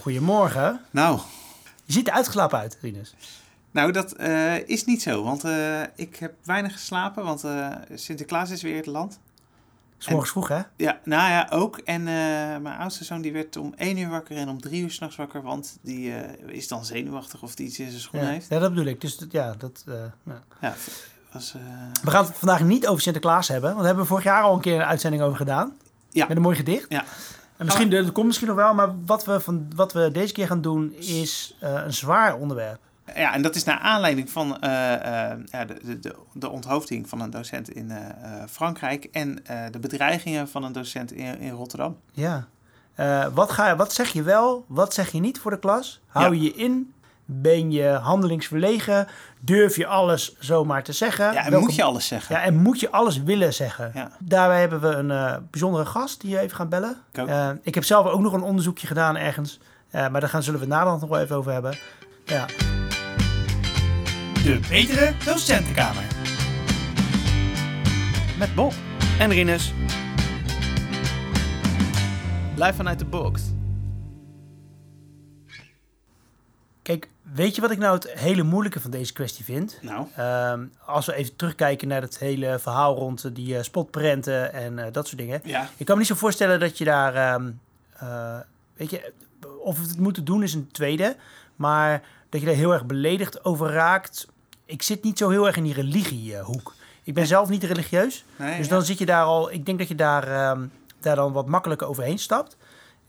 [0.00, 0.80] Goedemorgen.
[0.90, 1.20] Nou,
[1.84, 3.14] Je ziet er uitgeslapen uit, Rinus.
[3.70, 8.50] nou dat eh, is niet zo, want eh, ik heb weinig geslapen, want eh, Sinterklaas
[8.50, 9.18] is weer het land.
[10.08, 10.60] Morgens vroeg, hè?
[10.76, 11.78] Ja, nou ja, ook.
[11.78, 12.02] En
[12.62, 15.42] mijn oudste zoon die werd om 1 uur wakker en om 3 uur s'nachts wakker,
[15.42, 16.12] want die
[16.46, 18.48] is dan zenuwachtig of die iets in zijn schoen Ja, heeft.
[18.48, 19.00] ja, dat bedoel ik.
[19.00, 20.12] Dus dat- ja, dat, ja.
[20.60, 20.74] Ja,
[21.32, 21.54] was,
[22.02, 24.54] We gaan het vandaag niet over Sinterklaas hebben, want daar hebben we vorig jaar al
[24.54, 25.76] een keer een uitzending over gedaan.
[26.10, 26.26] Ja.
[26.26, 26.86] Met een mooi gedicht.
[26.88, 27.04] ja.
[27.60, 30.46] En misschien, dat komt misschien nog wel, maar wat we, van, wat we deze keer
[30.46, 32.78] gaan doen is eh, een zwaar onderwerp.
[33.14, 37.20] ja, en dat is naar aanleiding van eh, eh, ja, de, de, de, onthoofding van
[37.20, 37.92] een docent in
[38.50, 41.96] Frankrijk en de bedreigingen van een docent in, in Rotterdam.
[42.12, 42.46] Ja.
[43.34, 46.00] Wat, ga, wat zeg je wel, wat zeg je niet voor de klas?
[46.06, 46.92] Hou je je in?
[47.32, 49.06] Ben je handelingsverlegen?
[49.40, 51.32] Durf je alles zomaar te zeggen?
[51.32, 52.34] Ja, en Welke- moet je alles zeggen?
[52.36, 53.90] Ja, en moet je alles willen zeggen?
[53.94, 54.10] Ja.
[54.18, 56.96] Daarbij hebben we een eh, bijzondere gast die je even gaat bellen.
[57.12, 57.26] Ik.
[57.26, 59.58] Eh, ik heb zelf ook nog een onderzoekje gedaan ergens.
[59.90, 61.74] Eh, maar daar gaan, zullen we het naderhand nog wel even over hebben.
[62.24, 62.46] Ja.
[64.44, 66.02] De betere docentenkamer.
[68.38, 68.72] Met Bob
[69.18, 69.72] en Rinus.
[72.56, 73.42] Live vanuit de box.
[77.34, 79.78] Weet je wat ik nou het hele moeilijke van deze kwestie vind?
[79.82, 84.78] Nou, Ehm, als we even terugkijken naar het hele verhaal rond die eh, spotprenten en
[84.78, 85.40] eh, dat soort dingen.
[85.44, 85.68] ja.
[85.76, 87.50] Ik kan me niet zo voorstellen dat je daar, ehm,
[87.96, 88.38] eh,
[88.76, 89.12] weet je,
[89.62, 91.16] of we het moeten doen is een tweede,
[91.56, 94.28] maar dat je daar heel erg beledigd over raakt.
[94.64, 96.74] Ik zit niet zo heel erg in die religiehoek.
[97.02, 98.72] Ik ben zelf niet religieus, Nee, dus ja.
[98.72, 99.52] dan zit je daar al.
[99.52, 100.66] Ik denk dat je daar, ehm,
[101.00, 102.56] daar dan wat makkelijker overheen stapt.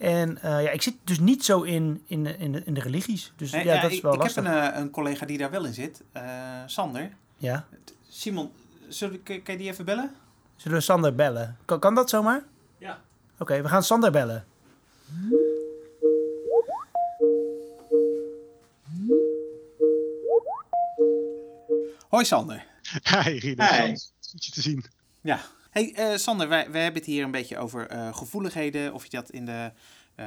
[0.02, 2.82] En eh, ja, ik zit dus niet zo in, in, de- in, de, in de
[2.82, 3.34] religies.
[3.36, 4.44] Dus Nee, ja, ja, dat is ik, wel ik lastig.
[4.44, 6.02] heb een, eh, een collega die daar wel in zit.
[6.12, 6.24] eh,
[6.66, 7.10] Sander.
[7.38, 7.66] Ja.
[8.10, 8.52] Simon,
[8.88, 10.12] zullen, we- kan kan je die even bellen?
[10.56, 11.58] Zullen we Sander bellen?
[11.66, 12.44] Kan, kan dat zomaar?
[12.78, 13.02] Ja.
[13.40, 14.46] Oké, we gaan Sander bellen.
[22.10, 22.66] Hoi Sander.
[23.04, 23.74] Hi, Rina.
[23.86, 23.96] Hi.
[24.32, 24.84] Goed je te zien.
[25.22, 25.40] Ja.
[25.72, 28.94] Hey eh, Sander, wij, wij hebben het hier een beetje over eh, gevoeligheden.
[28.94, 29.72] Of je dat in de
[30.16, 30.26] eh,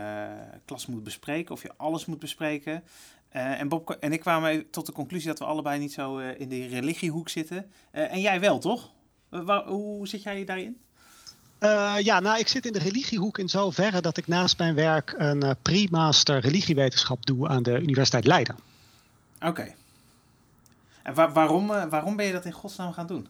[0.64, 1.54] klas moet bespreken.
[1.54, 2.82] Of je alles moet bespreken.
[3.28, 6.66] En Bob en ik kwamen tot de conclusie dat we allebei niet zo in de
[6.66, 7.70] religiehoek zitten.
[7.90, 8.90] En jij wel, toch?
[9.28, 10.78] Waar- hoe zit jij daarin?
[12.02, 15.42] Ja, nou, ik zit in de religiehoek in zoverre dat ik naast mijn werk een
[15.42, 18.56] eh, pre-master religiewetenschap doe aan de Universiteit Leiden.
[19.40, 19.74] Oké.
[21.02, 23.26] En wa- waarom, waarom ben je dat in godsnaam gaan doen?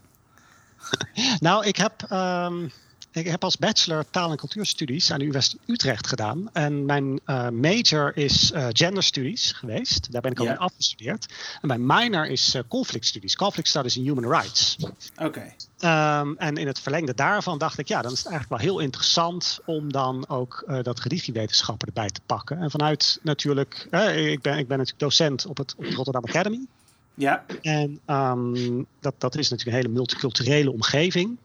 [1.40, 2.64] Nou, ik heb, ehm,
[3.12, 6.50] ik heb als bachelor taal- en cultuurstudies aan de Universiteit Utrecht gedaan.
[6.52, 10.12] En mijn eh, major is eh, genderstudies geweest.
[10.12, 11.34] Daar ben ik al in afgestudeerd.
[11.60, 13.36] En mijn minor is eh, conflict studies.
[13.36, 14.76] Conflict studies in human rights.
[15.16, 15.54] Oké.
[15.84, 18.80] Ehm, en in het verlengde daarvan dacht ik, ja, dan is het eigenlijk wel heel
[18.80, 22.58] interessant om dan ook eh, dat religiewetenschappen erbij te pakken.
[22.58, 26.24] En vanuit natuurlijk, eh, ik, ben, ik ben natuurlijk docent op het, op het Rotterdam
[26.24, 26.66] Academy.
[27.14, 27.44] Ja.
[27.62, 31.36] En ehm, dat, dat is natuurlijk een hele multiculturele omgeving.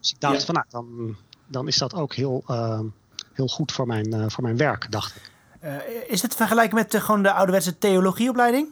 [0.00, 0.44] Dus ik dacht Ja.
[0.44, 2.84] van, nou, dan, dan is dat ook heel, ehm,
[3.32, 5.30] heel goed voor mijn, eh, voor mijn werk, dacht ik.
[5.60, 5.74] Eh,
[6.08, 8.68] is het vergelijken met de, gewoon de ouderwetse theologieopleiding?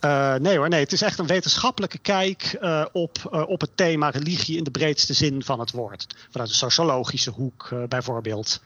[0.00, 0.80] Eh, nee hoor, nee.
[0.80, 4.70] Het is echt een wetenschappelijke kijk eh, op, eh, op het thema religie in de
[4.70, 6.06] breedste zin van het woord.
[6.30, 8.60] Vanuit een sociologische hoek bijvoorbeeld.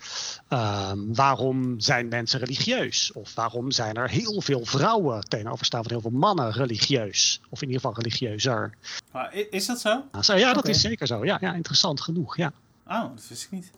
[0.48, 3.12] Ehm, waarom zijn mensen religieus?
[3.12, 7.40] Of waarom zijn er heel veel vrouwen tegenover staan van heel veel mannen religieus?
[7.48, 8.74] Of in ieder geval religieuzer.
[9.12, 10.02] Maar i- is dat zo?
[10.20, 11.24] Zo, ja, dat is zeker zo.
[11.24, 12.36] Ja, ja, interessant genoeg.
[12.36, 12.52] Ja.
[12.86, 13.70] Oh, dat wist ik niet.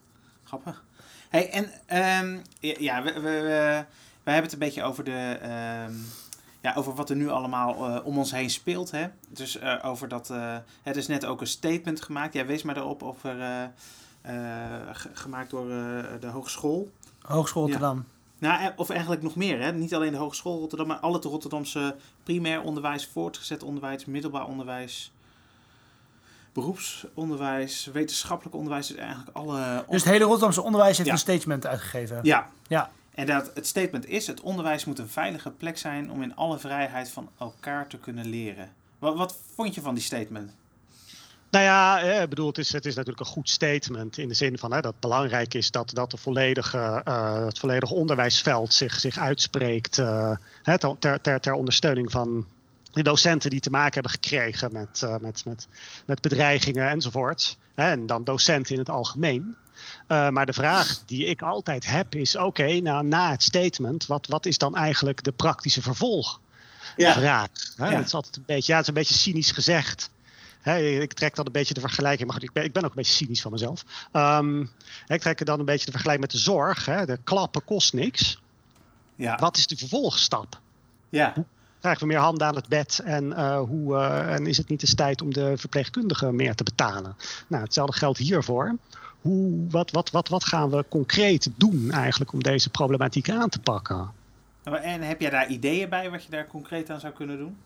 [0.44, 0.83] Grappig.
[1.28, 5.93] Hey, en ehm, ja, we, we, we, hebben het een beetje over, de, ehm,
[6.69, 8.91] ja, over wat er nu allemaal eh, om ons heen speelt.
[8.91, 9.06] Hè?
[9.29, 10.31] Dus eh, over dat.
[10.31, 12.34] eh het is net ook een statement gemaakt.
[12.34, 13.37] Jij wees maar erop over.
[14.93, 15.67] ge- gemaakt door
[16.21, 16.91] de hogeschool.
[17.23, 18.05] Hogeschool Rotterdam.
[18.39, 19.61] Nou, of eigenlijk nog meer.
[19.62, 19.73] Hè?
[19.73, 25.12] Niet alleen de Hogeschool Rotterdam, maar al het Rotterdamse primair onderwijs, voortgezet onderwijs, middelbaar onderwijs,
[26.53, 28.87] beroepsonderwijs, wetenschappelijk onderwijs.
[28.87, 29.85] Dus eigenlijk alle.
[29.89, 31.15] Dus het hele Rotterdamse onderwijs heeft Ja.
[31.15, 32.19] een statement uitgegeven.
[32.23, 32.49] Ja.
[32.67, 32.91] Ja.
[33.19, 36.59] En dat, het statement is: het onderwijs moet een veilige plek zijn om in alle
[36.59, 38.73] vrijheid van elkaar te kunnen leren.
[38.99, 40.53] Wat, wat vond je van die statement?
[41.50, 44.35] Nou ja, eh, ik bedoel, het is, het is natuurlijk een goed statement in de
[44.35, 49.00] zin van hè, dat het belangrijk is dat, dat volledige, eh, het volledige onderwijsveld zich,
[49.00, 50.37] zich uitspreekt eh,
[50.99, 52.47] ter, ter, ter ondersteuning van
[52.93, 55.69] de docenten die te maken hebben gekregen met, met, met,
[56.06, 57.59] met bedreigingen enzovoort.
[57.75, 59.56] En dan docenten in het algemeen.
[60.07, 64.27] Eh, maar de vraag die ik altijd heb is: oké, nou, na het statement, wat,
[64.27, 66.41] wat is dan eigenlijk de praktische vervolgvraag?
[66.97, 67.21] Hè?
[67.21, 67.49] Ja.
[67.77, 70.11] Het is altijd een beetje, ja, het is een beetje cynisch gezegd.
[70.77, 72.97] Ik trek dan een beetje de vergelijking, maar goed, ik ben, ik ben ook een
[72.97, 73.85] beetje cynisch van mezelf.
[74.13, 74.61] Ehm,
[75.07, 76.85] ik trek dan een beetje de vergelijking met de zorg.
[76.85, 78.41] De klappen kost niks.
[79.15, 79.37] Ja.
[79.37, 80.61] Wat is de vervolgstap?
[81.09, 81.35] Ja.
[81.81, 84.83] Krijgen we meer handen aan het bed en, uh, hoe, uh, en is het niet
[84.83, 87.17] eens tijd om de verpleegkundigen meer te betalen?
[87.47, 88.77] Nou, hetzelfde geldt hiervoor.
[89.29, 93.59] Hoe, wat, wat, wat, wat gaan we concreet doen eigenlijk om deze problematiek aan te
[93.59, 94.11] pakken?
[94.63, 97.57] En heb jij daar ideeën bij wat je daar concreet aan zou kunnen doen?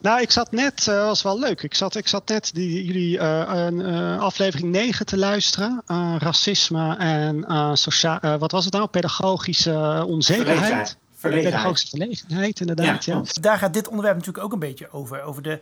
[0.00, 1.62] Nou, ik zat net, uh, was wel leuk.
[1.62, 5.82] Ik zat, ik zat net die, jullie uh, aflevering 9 te luisteren.
[6.18, 7.44] racisme en
[7.76, 8.86] sociaal, wat was het nou?
[8.86, 10.98] Pedagogische onzekerheid.
[11.14, 11.54] Verlegenheid.
[11.54, 13.04] Pedagogische verlegenheid, inderdaad.
[13.04, 13.14] Ja.
[13.14, 13.40] ja.
[13.40, 15.22] Daar gaat dit onderwerp natuurlijk ook een beetje over.
[15.22, 15.60] Over de,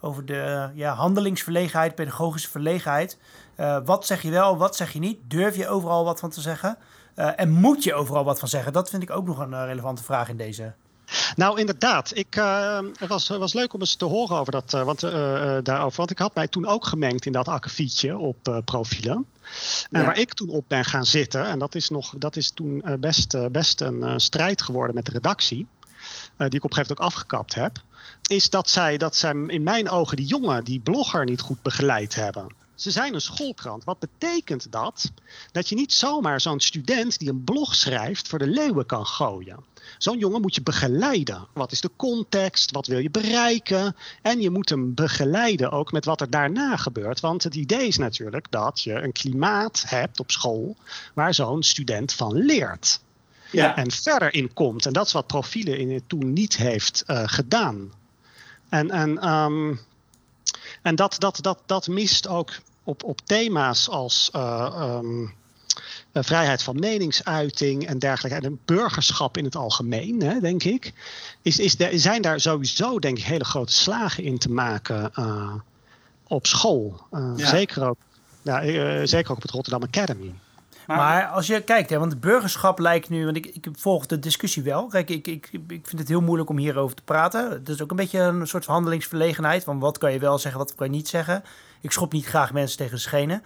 [0.00, 3.18] over de ja, handelingsverlegenheid, pedagogische verlegenheid.
[3.84, 5.18] wat zeg je wel, wat zeg je niet?
[5.28, 6.76] Durf je overal wat van te zeggen?
[7.14, 8.72] en moet je overal wat van zeggen?
[8.72, 10.74] Dat vind ik ook nog een relevante vraag in deze
[11.36, 12.16] nou, inderdaad.
[12.16, 15.10] Ik, uh, het was, was leuk om eens te horen over dat, uh, want, uh,
[15.62, 15.96] daarover.
[15.96, 19.26] Want ik had mij toen ook gemengd in dat akkefietje op profielen.
[19.90, 22.84] En waar ik toen op ben gaan zitten, en dat is, nog, dat is toen
[23.00, 25.66] best, best een strijd geworden met de redactie.
[26.36, 27.78] die ik op een gegeven moment ook afgekapt heb.
[28.26, 32.14] Is dat zij, dat zij in mijn ogen die jongen, die blogger niet goed begeleid
[32.14, 32.46] hebben.
[32.74, 33.84] Ze zijn een schoolkrant.
[33.84, 35.10] Wat betekent dat?
[35.52, 39.64] Dat je niet zomaar zo'n student die een blog schrijft voor de leeuwen kan gooien.
[39.98, 41.46] Zo'n jongen moet je begeleiden.
[41.52, 42.70] Wat is de context?
[42.70, 43.96] Wat wil je bereiken?
[44.22, 47.20] En je moet hem begeleiden ook met wat er daarna gebeurt.
[47.20, 50.76] Want het idee is natuurlijk dat je een klimaat hebt op school
[51.14, 53.00] waar zo'n student van leert.
[53.50, 53.76] Ja.
[53.76, 54.86] En verder in komt.
[54.86, 57.90] En dat is wat profielen in het toen niet heeft uh, gedaan.
[58.76, 59.80] En, en, um,
[60.82, 62.52] en dat, dat, dat, dat mist ook
[62.84, 65.34] op, op thema's als uh, um,
[66.12, 68.38] vrijheid van meningsuiting en dergelijke.
[68.38, 70.92] En een burgerschap in het algemeen, hè, denk ik.
[71.42, 75.54] Is, is de, zijn daar sowieso, denk ik, hele grote slagen in te maken uh,
[76.26, 77.00] op school.
[77.12, 77.46] Uh, ja.
[77.46, 77.98] zeker, ook,
[78.42, 78.60] ja,
[79.06, 80.34] zeker ook op het Rotterdam Academy.
[80.86, 84.62] Maar, als je kijkt, hè, want burgerschap lijkt nu, want ik, ik volg de discussie
[84.62, 84.86] wel.
[84.86, 87.50] Kijk, ik, ik, ik vind het heel moeilijk om hierover te praten.
[87.50, 89.64] Het is ook een beetje een soort handelingsverlegenheid.
[89.64, 91.44] Van wat kan je wel zeggen, wat kan je niet zeggen.
[91.80, 93.42] Ik schop niet graag mensen tegen de schenen.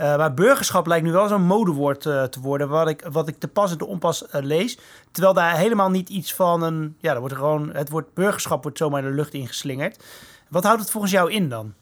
[0.00, 3.38] Uh, maar burgerschap lijkt nu wel zo'n modewoord uh, te worden, wat ik, wat ik
[3.38, 4.78] te pas en te onpas uh, lees.
[5.10, 6.96] Terwijl daar helemaal niet iets van een.
[7.00, 10.04] Ja, er wordt gewoon, het woord burgerschap wordt zomaar in de lucht ingeslingerd.
[10.48, 11.74] Wat houdt het volgens jou in dan?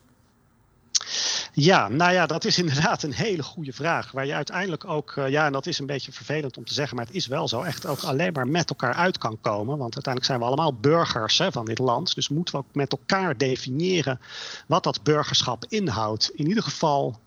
[1.58, 4.10] Ja, nou ja, dat is inderdaad een hele goede vraag.
[4.10, 7.06] Waar je uiteindelijk ook, ja, en dat is een beetje vervelend om te zeggen, maar
[7.06, 9.78] het is wel zo, echt ook alleen maar met elkaar uit kan komen.
[9.78, 12.14] Want uiteindelijk zijn we allemaal burgers hè, van dit land.
[12.14, 14.20] Dus moeten we ook met elkaar definiëren
[14.66, 16.30] wat dat burgerschap inhoudt.
[16.34, 17.18] In ieder geval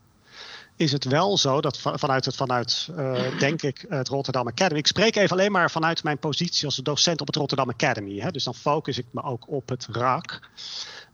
[0.80, 4.80] is het wel zo dat vanuit, het, vanuit uh, denk ik, het Rotterdam Academy.
[4.80, 8.20] Ik spreek even alleen maar vanuit mijn positie als docent op het Rotterdam Academy.
[8.20, 10.50] Hè, dus dan focus ik me ook op het RAK.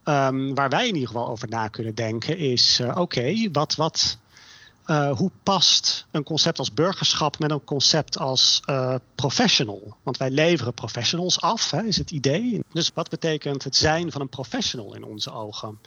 [0.04, 3.74] Um, waar wij in ieder geval over na kunnen denken is: uh, oké, okay, wat,
[3.74, 4.18] wat,
[4.86, 9.96] uh, hoe past een concept als burgerschap met een concept als uh, professional?
[10.02, 12.64] Want wij leveren professionals af, hè, is het idee.
[12.72, 15.78] Dus wat betekent het zijn van een professional in onze ogen?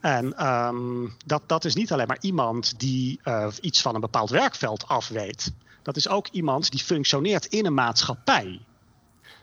[0.00, 4.30] En um, dat, dat is niet alleen maar iemand die uh, iets van een bepaald
[4.30, 5.52] werkveld af weet.
[5.82, 8.60] Dat is ook iemand die functioneert in een maatschappij.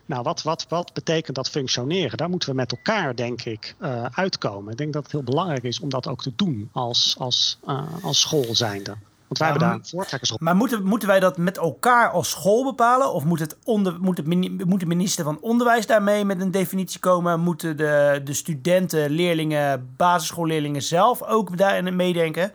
[0.06, 2.18] Nou, wat, wat, wat betekent dat functioneren?
[2.18, 4.72] Daar moeten we met elkaar, denk ik, uh, uitkomen.
[4.72, 8.04] Ik denk dat het heel belangrijk is om dat ook te doen als, als, uh,
[8.04, 8.96] als school zijnde.
[9.28, 10.40] Want wij ja, hebben daar voortrekkers op.
[10.40, 13.14] Maar moeten, moeten wij dat met elkaar als school bepalen?
[13.14, 14.28] Of moet, het onder, moet, het,
[14.66, 17.40] moet de minister van Onderwijs daarmee met een definitie komen?
[17.40, 22.52] Moeten de, de studenten, leerlingen, basisschoolleerlingen zelf ook daarin meedenken?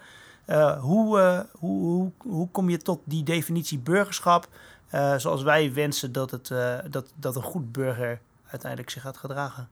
[0.47, 4.49] Uh, hoe, hoe, hoe, hoe kom je tot die definitie burgerschap?
[4.95, 9.17] Uh, zoals wij wensen dat, het, uh, dat, dat een goed burger uiteindelijk zich gaat
[9.17, 9.69] gedragen?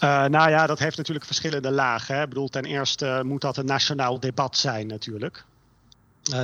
[0.00, 2.14] Uh, nou ja, dat heeft natuurlijk verschillende lagen.
[2.14, 2.22] Hè.
[2.22, 5.44] Ik bedoel, ten eerste moet dat een nationaal debat zijn natuurlijk.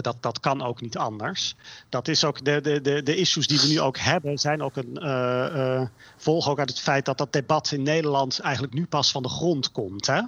[0.01, 1.55] dat, dat kan ook niet anders.
[1.89, 4.77] Dat is ook de, de, de, de issues die we nu ook hebben, zijn ook
[4.77, 9.23] een volgen ook uit het feit dat dat debat in Nederland eigenlijk nu pas van
[9.23, 10.07] de grond komt.
[10.07, 10.23] Hè?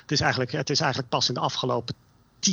[0.00, 1.94] Het, is eigenlijk, het is eigenlijk pas in de afgelopen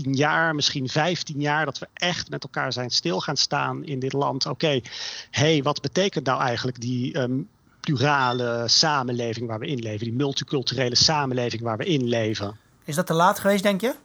[0.01, 3.99] tien jaar, misschien vijftien jaar, dat we echt met elkaar zijn stil gaan staan in
[3.99, 4.45] dit land.
[4.45, 4.83] Oké, okay,
[5.31, 10.95] hey, wat betekent nou eigenlijk die um, plurale samenleving waar we in leven, die multiculturele
[10.95, 12.57] samenleving waar we in leven?
[12.83, 13.95] Is dat te laat geweest, denk je?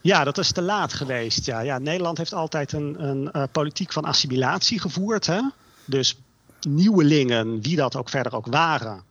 [0.00, 1.44] Ja, dat is te laat geweest.
[1.44, 5.26] Ja, ja Nederland heeft altijd een, een uh, politiek van assimilatie gevoerd.
[5.26, 5.40] Hè?
[5.84, 6.18] Dus
[6.60, 9.02] nieuwelingen, wie dat ook verder ook waren,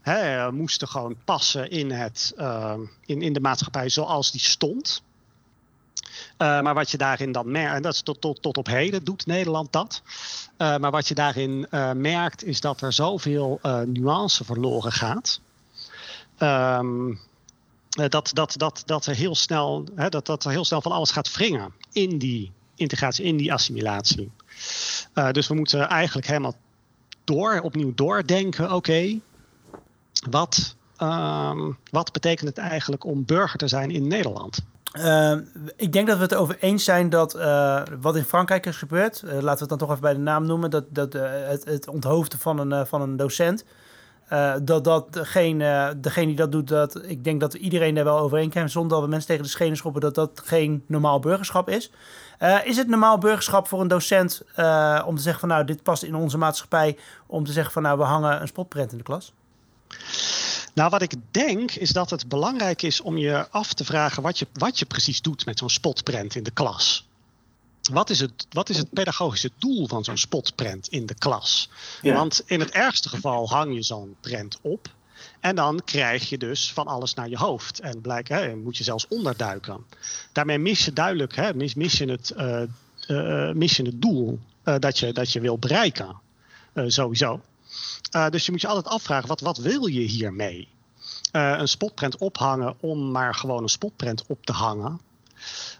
[0.00, 2.74] hè, moesten gewoon passen in, het, uh,
[3.06, 5.02] in, in de maatschappij zoals die stond.
[6.38, 9.04] Uh, maar wat je daarin dan merkt, en dat is tot, tot, tot op heden
[9.04, 10.02] doet Nederland dat.
[10.58, 15.40] Uh, maar wat je daarin uh, merkt, is dat er zoveel nuance verloren gaat.
[16.38, 17.20] Um,
[17.90, 21.10] dat, dat, dat, dat, er heel snel, hè, dat, dat er heel snel van alles
[21.10, 24.30] gaat wringen in die integratie, in die assimilatie.
[25.32, 26.54] dus we moeten eigenlijk helemaal
[27.24, 28.72] door, opnieuw doordenken.
[28.72, 29.18] Oké,
[30.30, 34.64] wat, ehm, wat betekent het eigenlijk om burger te zijn in Nederland?
[34.98, 35.32] Uh,
[35.76, 39.22] ik denk dat we het over eens zijn dat uh, wat in Frankrijk is gebeurd,
[39.24, 41.64] uh, laten we het dan toch even bij de naam noemen, dat, dat uh, het,
[41.64, 43.64] het onthoofden van een, van een docent,
[44.62, 48.70] dat dat degene, degene die dat doet, dat ik denk dat iedereen daar wel overeenkomt,
[48.70, 51.90] zonder dat we mensen tegen de schenen schoppen, dat dat geen normaal burgerschap is.
[52.64, 54.42] is het normaal burgerschap voor een docent
[55.06, 57.98] om te zeggen van nou, dit past in onze maatschappij, om te zeggen van nou,
[57.98, 59.32] we hangen een spotprint in de klas?
[60.74, 64.38] Nou, wat ik denk is dat het belangrijk is om je af te vragen wat
[64.38, 67.08] je, wat je precies doet met zo'n spotprent in de klas.
[67.92, 71.70] Wat is het, wat is het pedagogische doel van zo'n spotprent in de klas?
[72.02, 72.14] Ja.
[72.14, 74.88] Want in het ergste geval hang je zo'n prent op.
[75.40, 77.80] En dan krijg je dus van alles naar je hoofd.
[77.80, 79.84] En blijk, hè, moet je zelfs onderduiken.
[80.32, 82.62] Daarmee mis je duidelijk hè, mis, mis, je het, uh,
[83.08, 86.16] uh, mis je het doel uh, dat, je, dat je wil bereiken.
[86.74, 87.40] sowieso.
[88.16, 90.68] Uh, dus je moet je altijd afvragen, wat, wat wil je hiermee?
[91.32, 95.00] Uh, een spotprint ophangen om maar gewoon een spotprint op te hangen,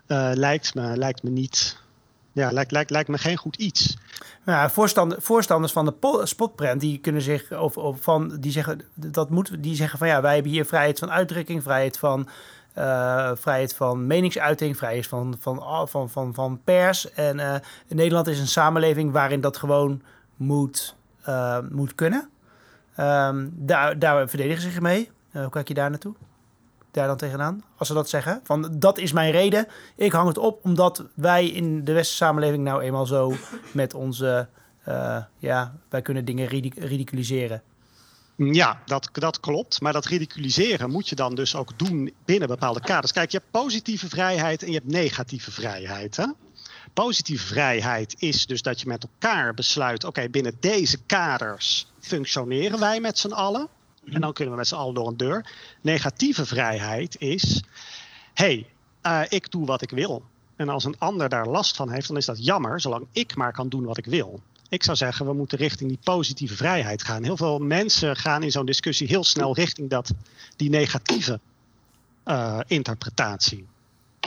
[0.07, 1.79] uh, lijkt, me, lijkt me niet.
[2.33, 3.97] Ja, lijkt, lijkt, lijkt me geen goed iets.
[4.45, 9.63] Nou, voorstander, voorstanders van de spotprint die kunnen zich of, van die zeggen dat moet
[9.63, 12.29] die zeggen van ja wij hebben hier vrijheid van uitdrukking, vrijheid van
[13.35, 17.13] vrijheid van meningsuiting, vrijheid van, van, van, van, pers.
[17.13, 20.03] En Nederland is een samenleving waarin dat gewoon
[20.37, 20.95] moet
[21.29, 22.29] uh, moet kunnen.
[22.99, 25.11] Um, daar, daar verdedigen ze zich mee.
[25.33, 26.15] Uh, hoe kijk je daar naartoe?
[26.91, 27.62] Daar dan tegenaan?
[27.77, 28.41] Als ze dat zeggen.
[28.45, 29.67] Van dat is mijn reden.
[29.97, 33.33] Ik hang het op omdat wij in de westerse samenleving nou eenmaal zo
[33.73, 34.49] met onze.
[34.89, 37.62] Uh, ja, wij kunnen dingen ridiculiseren.
[38.37, 39.81] Ja, dat, dat klopt.
[39.81, 43.12] Maar dat ridiculiseren moet je dan dus ook doen binnen bepaalde kaders.
[43.12, 46.17] Kijk, je hebt positieve vrijheid en je hebt negatieve vrijheid.
[46.17, 46.27] Hè?
[46.93, 53.01] Positieve vrijheid is dus dat je met elkaar besluit: oké, binnen deze kaders functioneren wij
[53.01, 53.69] met z'n allen.
[54.05, 55.47] En dan kunnen we met z'n allen door een deur.
[55.81, 57.63] Negatieve vrijheid is:
[58.35, 58.67] hé, hey,
[59.23, 60.23] uh, ik doe wat ik wil.
[60.57, 63.53] En als een ander daar last van heeft, dan is dat jammer, zolang ik maar
[63.53, 64.41] kan doen wat ik wil.
[64.69, 67.23] Ik zou zeggen, we moeten richting die positieve vrijheid gaan.
[67.23, 70.13] Heel veel mensen gaan in zo'n discussie heel snel richting dat,
[70.57, 71.41] die negatieve
[72.27, 73.67] uh, interpretatie.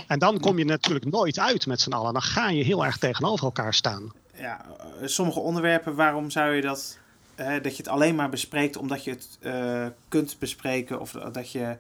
[0.08, 2.14] En dan kom je natuurlijk nooit uit met z'n allen.
[2.14, 4.12] Dan ga je heel erg tegenover elkaar staan.
[4.36, 4.66] Ja,
[5.02, 6.98] eh, sommige onderwerpen, waarom zou je dat,
[7.40, 11.52] uh, dat je het alleen maar bespreekt omdat je het uh, kunt bespreken of dat
[11.52, 11.76] je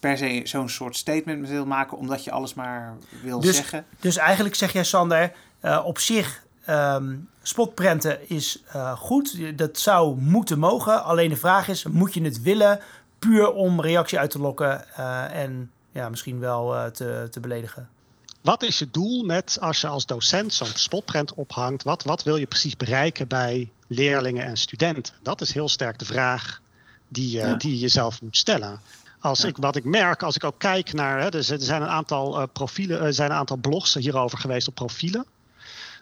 [0.00, 3.86] per se zo'n soort statement wil maken omdat je alles maar wil dus, zeggen?
[4.00, 5.32] Dus eigenlijk zeg jij, Sander,
[5.84, 8.62] op zich um, spotprenten is
[8.96, 9.58] goed.
[9.58, 11.04] Dat zou moeten mogen.
[11.04, 12.80] Alleen de vraag is, moet je het willen
[13.18, 14.96] puur om reactie uit te lokken
[15.32, 17.88] en ja, misschien wel uh, te, te beledigen.
[18.40, 21.82] Wat is je doel met als je als docent zo'n spotprent ophangt?
[21.82, 25.14] Wat, wat wil je precies bereiken bij leerlingen en studenten?
[25.22, 26.60] Dat is heel sterk de vraag
[27.08, 27.54] die, uh, ja.
[27.54, 28.80] die je jezelf moet stellen.
[29.20, 29.48] Als ja.
[29.48, 31.20] ik, wat ik merk, als ik ook kijk naar.
[31.20, 34.68] Hè, dus er zijn een aantal uh, profielen, er zijn een aantal blogs hierover geweest
[34.68, 35.26] op profielen.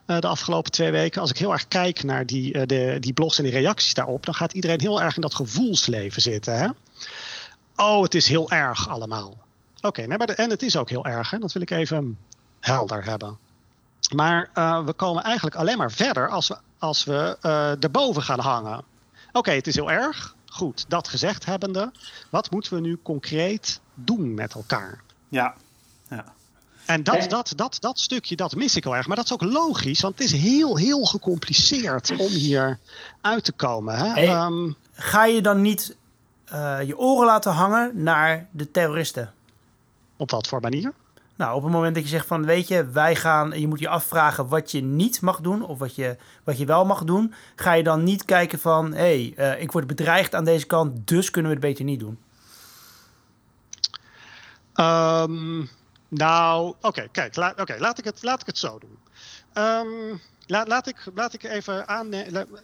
[0.06, 1.20] Uh, de afgelopen twee weken.
[1.20, 4.25] Als ik heel erg kijk naar die, uh, de, die blogs en die reacties daarop,
[4.25, 6.58] dan gaat iedereen heel erg in dat gevoelsleven zitten.
[6.58, 6.68] Hè?
[7.76, 9.37] Oh, het is heel erg allemaal.
[9.83, 11.31] Oké, okay, nee, en het is ook heel erg.
[11.31, 11.39] Hè?
[11.39, 12.19] Dat wil ik even
[12.61, 13.39] helder hebben.
[14.15, 18.39] Maar uh, we komen eigenlijk alleen maar verder als we, als we uh, erboven gaan
[18.39, 18.79] hangen.
[19.29, 20.35] Oké, okay, het is heel erg.
[20.47, 21.93] Goed, dat gezegd hebbende.
[22.31, 25.01] Wat moeten we nu concreet doen met elkaar?
[25.29, 25.55] Ja,
[26.09, 26.25] ja.
[26.87, 29.07] En dat, dat, dat, dat stukje, dat mis ik heel erg.
[29.07, 32.79] Maar dat is ook logisch, want het is heel, heel gecompliceerd om hier
[33.21, 33.97] uit te komen.
[33.97, 34.09] Hè?
[34.09, 35.97] Hey, um, ga je dan niet
[36.53, 39.33] uh, je oren laten hangen naar de terroristen?
[40.23, 40.93] Op wat voor manier?
[41.37, 43.88] Nou, op het moment dat je zegt van, weet je, wij gaan, je moet je
[43.88, 47.73] afvragen wat je niet mag doen of wat je, wat je wel mag doen, ga
[47.73, 51.31] je dan niet kijken van, hé, hey, uh, ik word bedreigd aan deze kant, dus
[51.31, 52.19] kunnen we het beter niet doen.
[54.75, 55.71] Um,
[56.09, 58.99] nou, oké, okay, kijk, la, okay, laat, ik het, laat ik het zo doen.
[59.64, 62.12] Um, laat, laat, ik, laat ik even aan.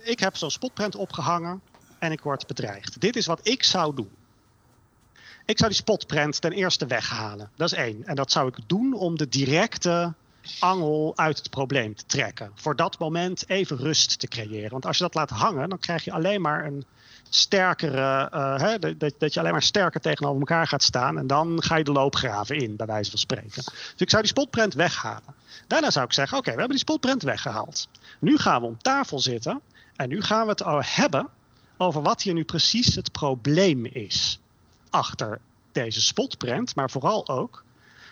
[0.02, 1.62] Ik heb zo'n spotprint opgehangen
[1.98, 3.00] en ik word bedreigd.
[3.00, 4.17] Dit is wat ik zou doen.
[5.48, 7.50] Ik zou die spotprint ten eerste weghalen.
[7.56, 8.04] Dat is één.
[8.04, 10.14] En dat zou ik doen om de directe
[10.58, 12.50] angel uit het probleem te trekken.
[12.54, 14.70] Voor dat moment even rust te creëren.
[14.70, 16.84] Want als je dat laat hangen, dan krijg je alleen maar een
[17.28, 18.30] sterkere.
[18.34, 21.18] Uh, hè, dat, dat je alleen maar sterker tegenover elkaar gaat staan.
[21.18, 23.62] En dan ga je de loopgraven in, bij wijze van spreken.
[23.64, 25.34] Dus ik zou die spotprint weghalen.
[25.66, 27.88] Daarna zou ik zeggen: Oké, we hebben die spotprint weggehaald.
[28.18, 29.60] Nu gaan we om tafel zitten.
[29.96, 31.28] En nu gaan we het hebben
[31.76, 34.40] over wat hier nu precies het probleem is
[34.90, 35.40] achter
[35.72, 37.64] deze spotprint, maar vooral ook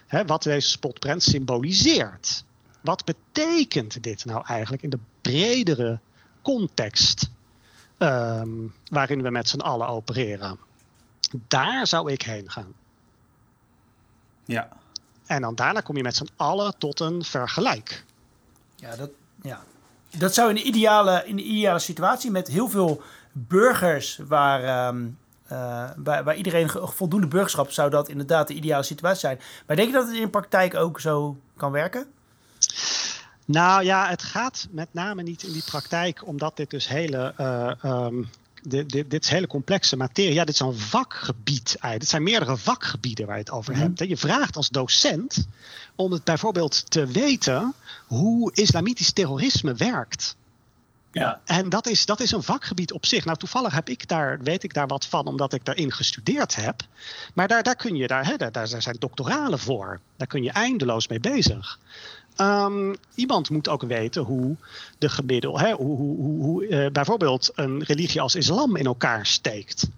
[0.06, 2.44] hè, wat deze spotprint symboliseert.
[2.80, 5.98] Wat betekent dit nou eigenlijk in de bredere
[6.42, 7.30] context
[7.98, 8.50] ehm,
[8.88, 10.58] waarin we met z'n allen opereren.
[11.48, 12.72] Daar zou ik heen gaan.
[14.44, 14.68] Ja.
[15.26, 18.04] En dan daarna kom je met z'n allen tot een vergelijk.
[18.76, 19.10] Ja, dat,
[19.42, 19.62] ja.
[20.18, 23.02] dat zou in de, ideale, in de ideale situatie met heel veel
[23.32, 25.06] burgers waar, ehm,
[25.48, 29.40] eh, waar, waar iedereen voldoende burgerschap zou dat inderdaad de ideale situatie zijn.
[29.66, 32.06] Maar denk je dat het in de praktijk ook zo kan werken?
[33.44, 37.32] Nou ja, het gaat met name niet in die praktijk, omdat dit dus hele.
[37.36, 38.22] eh, ehm,
[38.62, 40.34] dit, dit, dit is hele complexe materie.
[40.34, 41.66] Ja, dit is een vakgebied.
[41.68, 42.00] eigenlijk.
[42.00, 43.82] Dit zijn meerdere vakgebieden waar je het over Mhm.
[43.82, 43.98] hebt.
[44.08, 45.46] Je vraagt als docent
[45.94, 47.74] om het bijvoorbeeld te weten
[48.06, 50.36] hoe islamitisch terrorisme werkt.
[51.20, 51.40] Ja.
[51.44, 53.24] En dat is, dat is een vakgebied op zich.
[53.24, 56.80] Nou, toevallig heb ik daar, weet ik daar wat van, omdat ik daarin gestudeerd heb.
[57.34, 60.00] Maar daar, daar kun je, daar, hè, daar, daar zijn doctoralen voor.
[60.16, 61.78] Daar kun je eindeloos mee bezig.
[62.36, 64.56] Ehm, iemand moet ook weten hoe
[64.98, 69.26] de gemiddel, hè, hoe, hoe, hoe, hoe, eh, bijvoorbeeld een religie als islam in elkaar
[69.26, 69.88] steekt.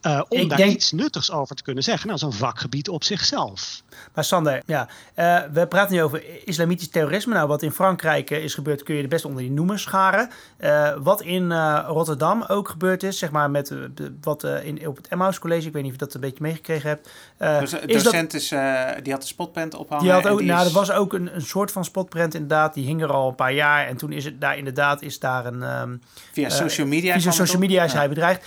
[0.00, 2.08] Eh, om Ik daar denk- iets nuttigs over te kunnen zeggen.
[2.08, 3.82] Nou, een vakgebied op zichzelf.
[4.14, 7.34] Maar Sander, ja, eh, we praten nu over islamitisch terrorisme.
[7.34, 10.30] Nou, wat in Frankrijk eh, is gebeurd, kun je er best onder die noemen scharen.
[10.56, 13.72] Eh, wat in eh, Rotterdam ook gebeurd is, zeg maar met
[14.20, 16.42] wat eh, in, op het Emmaus College, ik weet niet of je dat een beetje
[16.42, 17.08] meegekregen hebt.
[17.36, 20.04] eh, Dus de is dat- docent is, eh, die had de spotprint ophangen.
[20.04, 22.34] Die had en ook, die nou, is- er was ook een, een soort van spotprint
[22.34, 22.74] inderdaad.
[22.74, 23.86] Die hing er al een paar jaar.
[23.86, 25.62] En toen is het daar inderdaad is daar een.
[25.62, 25.96] ehm
[26.32, 27.20] via social media.
[27.20, 27.98] via social media is Ja.
[27.98, 28.46] hij bedreigd.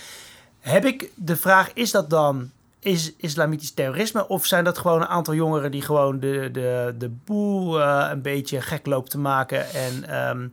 [0.63, 4.27] Heb ik de vraag: is dat dan is islamitisch terrorisme?
[4.27, 8.21] Of zijn dat gewoon een aantal jongeren die gewoon de, de, de boel eh, een
[8.21, 9.69] beetje gek loopt te maken?
[9.71, 10.47] En ehm,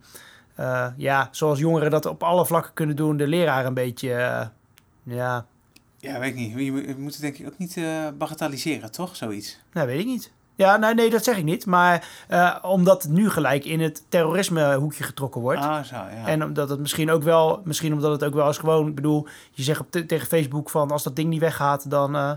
[0.54, 4.12] eh, ja, zoals jongeren dat op alle vlakken kunnen doen, de leraar een beetje.
[4.12, 4.46] eh,
[5.02, 5.46] ja,
[5.98, 6.58] Ja, weet ik niet.
[6.64, 7.78] Je moet- je moet het denk ik ook niet
[8.18, 9.16] bagatelliseren, toch?
[9.16, 9.58] Zoiets.
[9.72, 10.30] Nou, weet ik niet.
[10.60, 11.66] Ja, nou, nee, dat zeg ik niet.
[11.66, 15.60] Maar eh, omdat het nu gelijk in het terrorisme hoekje getrokken wordt.
[15.60, 16.26] Ah, zo, ja.
[16.26, 19.26] En omdat het misschien ook wel, misschien omdat het ook wel eens gewoon, ik bedoel,
[19.50, 22.32] je zegt op te- tegen Facebook van als dat ding niet weggaat, dan eh,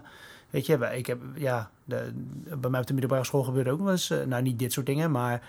[0.50, 2.12] weet je, ik heb, ja, de,
[2.58, 4.86] bij mij op de middelbare school gebeurde ook wel eens, eh, nou niet dit soort
[4.86, 5.42] dingen, maar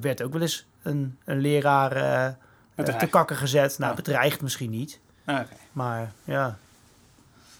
[0.00, 1.90] werd ook wel eens een, een leraar
[2.74, 3.78] te kakken gezet.
[3.78, 3.96] Nou, Ja.
[3.96, 5.40] bedreigd misschien niet, Ah,
[5.72, 6.56] maar ja,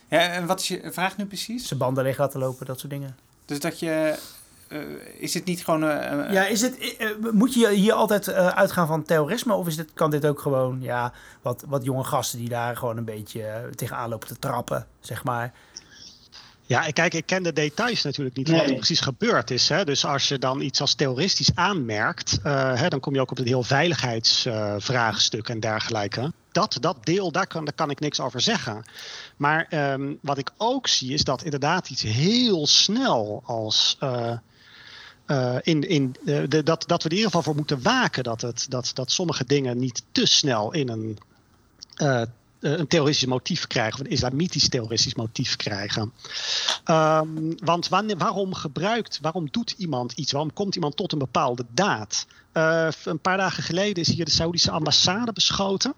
[0.09, 1.67] ja, en wat is je vraag nu precies?
[1.69, 3.17] zijn banden leeg laten lopen, dat soort dingen.
[3.45, 4.19] Dus dat je...
[4.69, 4.79] eh,
[5.19, 5.85] is het niet gewoon...
[5.85, 6.79] eh, eh, Ja, is het,
[7.33, 9.55] moet je hier altijd eh, uitgaan van terrorisme?
[9.55, 12.97] Of is dit, kan dit ook gewoon ja, wat, wat jonge gasten die daar gewoon
[12.97, 15.53] een beetje tegenaan lopen te trappen, zeg maar?
[16.67, 19.69] Ja, ik- kijk, ik ken de details natuurlijk niet van wat er precies gebeurd is.
[19.69, 19.85] Hè.
[19.85, 23.37] Dus als je dan iets als terroristisch aanmerkt, eh, hè, dan kom je ook op
[23.37, 26.33] het heel veiligheidsvraagstuk en dergelijke.
[26.53, 28.85] Dat, dat deel, daar kan, daar kan ik niks over zeggen.
[29.37, 33.97] Maar ehm, wat ik ook zie, is dat inderdaad iets heel snel als.
[34.01, 34.33] eh,
[35.29, 38.25] eh, in, in, eh, de, dat, dat we er in ieder geval voor moeten waken
[38.25, 41.19] dat, het, dat, dat sommige dingen niet te snel in een
[41.97, 42.23] eh,
[42.61, 46.13] een terroristisch motief krijgen, of een islamitisch terroristisch motief krijgen.
[46.85, 50.33] Ehm, want wanneer, waarom gebruikt, waarom doet iemand iets?
[50.33, 52.27] Waarom komt iemand tot een bepaalde daad?
[52.53, 55.95] Een paar dagen geleden is hier de Saoedische ambassade beschoten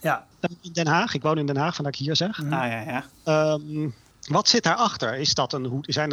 [0.00, 0.26] Ja,
[0.60, 1.14] in Den Haag.
[1.14, 2.42] Ik woon in Den Haag, vandaar dat ik hier zeg.
[2.42, 3.04] Ah, ja, ja.
[3.24, 3.88] Ehm,
[4.30, 5.14] wat zit daarachter?
[5.14, 6.12] Is dat, een, zijn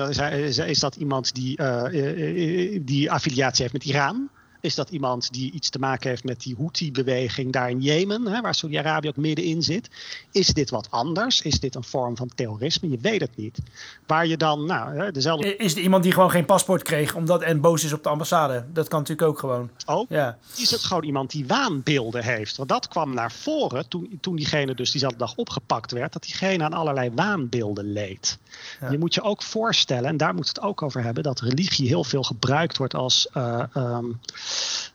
[0.67, 4.29] is dat iemand die, eh, eh, eh, die affiliatie heeft met Iran?
[4.61, 8.41] Is dat iemand die iets te maken heeft met die Houthi-beweging daar in Jemen, hè,
[8.41, 9.89] waar Saudi-Arabië ook middenin zit?
[10.31, 11.41] Is dit wat anders?
[11.41, 12.89] Is dit een vorm van terrorisme?
[12.89, 13.59] Je weet het niet.
[14.05, 17.41] Waar je dan, nou, hè, dezelfde is er iemand die gewoon geen paspoort kreeg omdat
[17.41, 18.65] en boos is op de ambassade?
[18.73, 19.69] Dat kan natuurlijk ook gewoon.
[19.85, 20.09] ook.
[20.09, 22.57] Ja, is het gewoon iemand die waanbeelden heeft.
[22.57, 26.63] Want dat kwam naar voren toen, toen diegene dus diezelfde dag opgepakt werd, dat diegene
[26.63, 28.37] aan allerlei waanbeelden leed.
[28.79, 28.91] Ja.
[28.91, 32.03] Je moet je ook voorstellen, en daar moet het ook over hebben, dat religie heel
[32.03, 34.05] veel gebruikt wordt als, eh, ehm,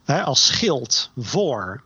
[0.04, 1.82] hè, als schild voor.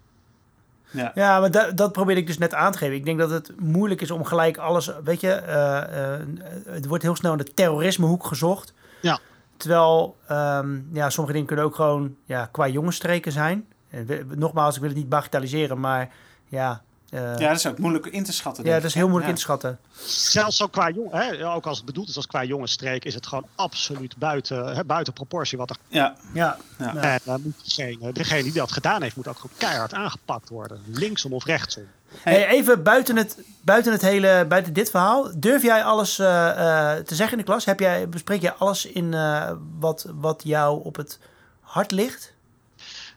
[0.91, 1.13] ja.
[1.15, 2.95] ja maar da- dat probeerde ik dus net aan te geven.
[2.97, 6.21] Ik denk dat het moeilijk is om gelijk alles, weet je, eh, eh,
[6.67, 8.73] het wordt heel snel in de terrorismehoek gezocht.
[9.01, 9.19] Ja.
[9.57, 13.67] Terwijl, ehm, ja, sommige dingen kunnen ook gewoon ja, qua jongensstreken zijn.
[13.91, 16.09] En we- nogmaals, ik wil het niet bagatelliseren, maar
[16.49, 16.83] ja...
[17.11, 18.65] eh, ja, dat is ook moeilijk in te schatten.
[18.65, 19.31] ja, dat is heel moeilijk Ja.
[19.31, 19.79] in te schatten.
[20.07, 23.27] Zelfs ook qua jong, hè, ook als het bedoeld is als qua jongensstreek, is het
[23.27, 25.77] gewoon absoluut buiten, hè, buiten proportie wat er.
[25.89, 26.95] Ja, Ja, Ja.
[26.97, 30.83] En dan moet degene, degene die dat gedaan heeft, moet ook gewoon keihard aangepakt worden.
[30.87, 31.85] Linksom of rechtsom.
[32.19, 35.31] Hey, even buiten het, buiten het hele, buiten dit verhaal.
[35.37, 37.65] Durf jij alles eh, eh, te zeggen in de klas?
[37.65, 41.19] Heb jij, bespreek jij alles in eh, wat, wat jou op het
[41.61, 42.35] hart ligt?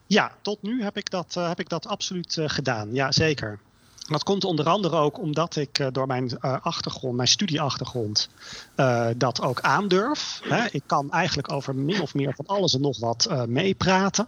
[0.07, 2.93] Ja, tot nu heb ik dat, eh, heb ik dat absoluut eh, gedaan.
[2.93, 3.59] Ja, zeker.
[4.09, 8.29] Dat komt onder andere ook omdat ik eh, door mijn eh, achtergrond, mijn studieachtergrond,
[8.75, 10.41] eh, dat ook aandurf.
[10.43, 10.65] Hè.
[10.71, 14.27] Ik kan eigenlijk over min of meer van alles en nog wat meepraten.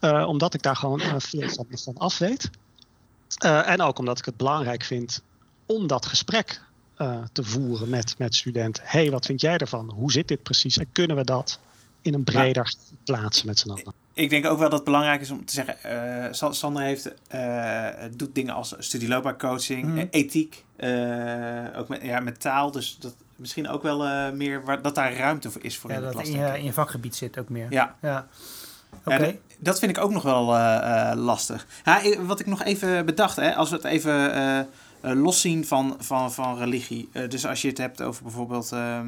[0.00, 2.50] Omdat ik daar gewoon veel van, van af weet.
[3.38, 5.22] En ook omdat ik het belangrijk vind
[5.66, 6.62] om dat gesprek
[7.32, 8.82] te voeren met, met studenten.
[8.86, 9.90] Hey, wat vind jij ervan?
[9.90, 10.76] Hoe zit dit precies?
[10.76, 11.58] En kunnen we dat
[12.02, 14.03] in een breder plaatsen met z'n allen?
[14.14, 15.76] Ik denk ook wel dat het belangrijk is om te zeggen...
[16.32, 17.14] Uh, Sander heeft,
[18.16, 20.08] doet dingen als studieloopbaancoaching, mm.
[20.10, 20.64] ethiek,
[21.76, 22.70] ook met, ja, met taal.
[22.70, 26.02] Dus dat misschien ook wel meer waar, dat daar ruimte voor is voor ja, in
[26.02, 26.28] de dat klas.
[26.28, 27.66] In je, in je vakgebied zit ook meer.
[27.70, 27.96] Ja.
[28.02, 28.26] ja.
[29.06, 30.44] Ja, dat, vind ik ook nog wel
[31.16, 31.66] lastig.
[31.84, 34.68] Ja, wat ik nog even bedacht, hè, als we het even
[35.00, 37.08] loszien van, van, van religie.
[37.28, 39.06] dus als je het hebt over bijvoorbeeld, ehm,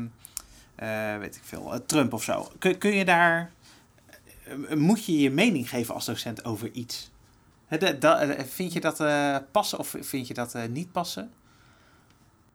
[1.19, 2.49] weet ik veel, Trump of zo.
[2.59, 3.51] Kun, kun je daar,
[4.75, 7.11] moet je je mening geven als docent over iets?
[7.67, 9.03] He, de, de, vind je dat
[9.51, 11.31] passen of vind je dat niet passen?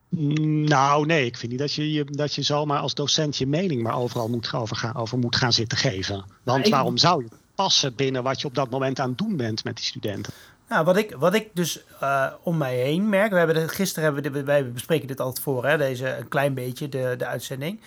[0.10, 3.96] Nou, nee, ik vind niet dat je, dat je zomaar als docent je mening maar
[3.96, 6.26] overal moet, over, gaan, over moet gaan zitten geven.
[6.44, 6.72] Want ik...
[6.72, 9.76] waarom zou je passen binnen wat je op dat moment aan het doen bent met
[9.76, 10.34] die studenten?
[10.70, 14.04] Nou, wat ik, wat ik dus uh, om mij heen merk, we hebben de, gisteren
[14.04, 17.26] hebben we dit, wij bespreken dit altijd voor, hè, deze een klein beetje, de, de
[17.26, 17.80] uitzending.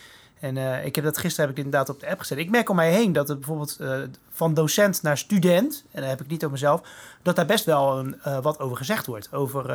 [0.45, 2.39] En uh, ik heb dat gisteren heb ik inderdaad op de app gezet.
[2.39, 3.97] Ik merk om mij heen dat het bijvoorbeeld uh,
[4.31, 6.89] van docent naar student, en dan heb ik niet over mezelf,
[7.23, 9.33] dat daar best wel een, wat over gezegd wordt.
[9.33, 9.71] Over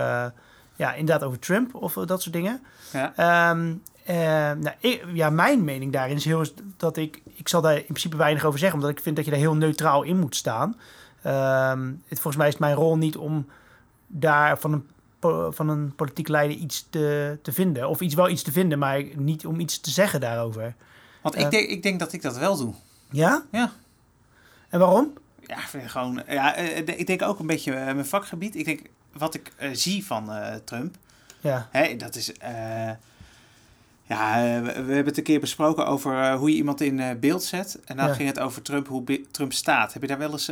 [0.76, 2.62] ja, inderdaad over Trump of dat soort dingen.
[2.92, 3.50] Ja.
[3.52, 4.16] Um, uh,
[4.62, 6.46] nou, ik, ja, mijn mening daarin is heel
[6.78, 9.32] dat ik, ik zal daar in principe weinig over zeggen, omdat ik vind dat je
[9.32, 10.76] daar heel neutraal in moet staan.
[11.26, 13.48] Um, het, volgens mij is het mijn rol niet om
[14.08, 14.88] daar van een,
[15.50, 17.90] van een politiek leider iets te, te vinden.
[17.90, 20.76] Of iets wel iets te vinden, maar niet om iets te zeggen daarover.
[21.22, 22.74] Want ik, uh, denk, ik denk dat ik dat wel doe.
[23.12, 23.44] Ja?
[23.52, 23.72] Ja.
[24.70, 25.14] En waarom?
[25.48, 28.56] Ja, gewoon, ja, ik denk ook een beetje mijn vakgebied.
[28.56, 28.82] Ik denk,
[29.14, 30.96] wat ik uh, zie van uh, Trump,
[31.42, 31.68] ja.
[31.72, 32.32] Hè, dat is.
[34.10, 37.80] Ja, we, we, hebben het een keer besproken over hoe je iemand in beeld zet.
[37.86, 38.14] En dan ja.
[38.14, 39.94] ging het over Trump, hoe Trump staat.
[39.94, 40.52] Heb je daar wel eens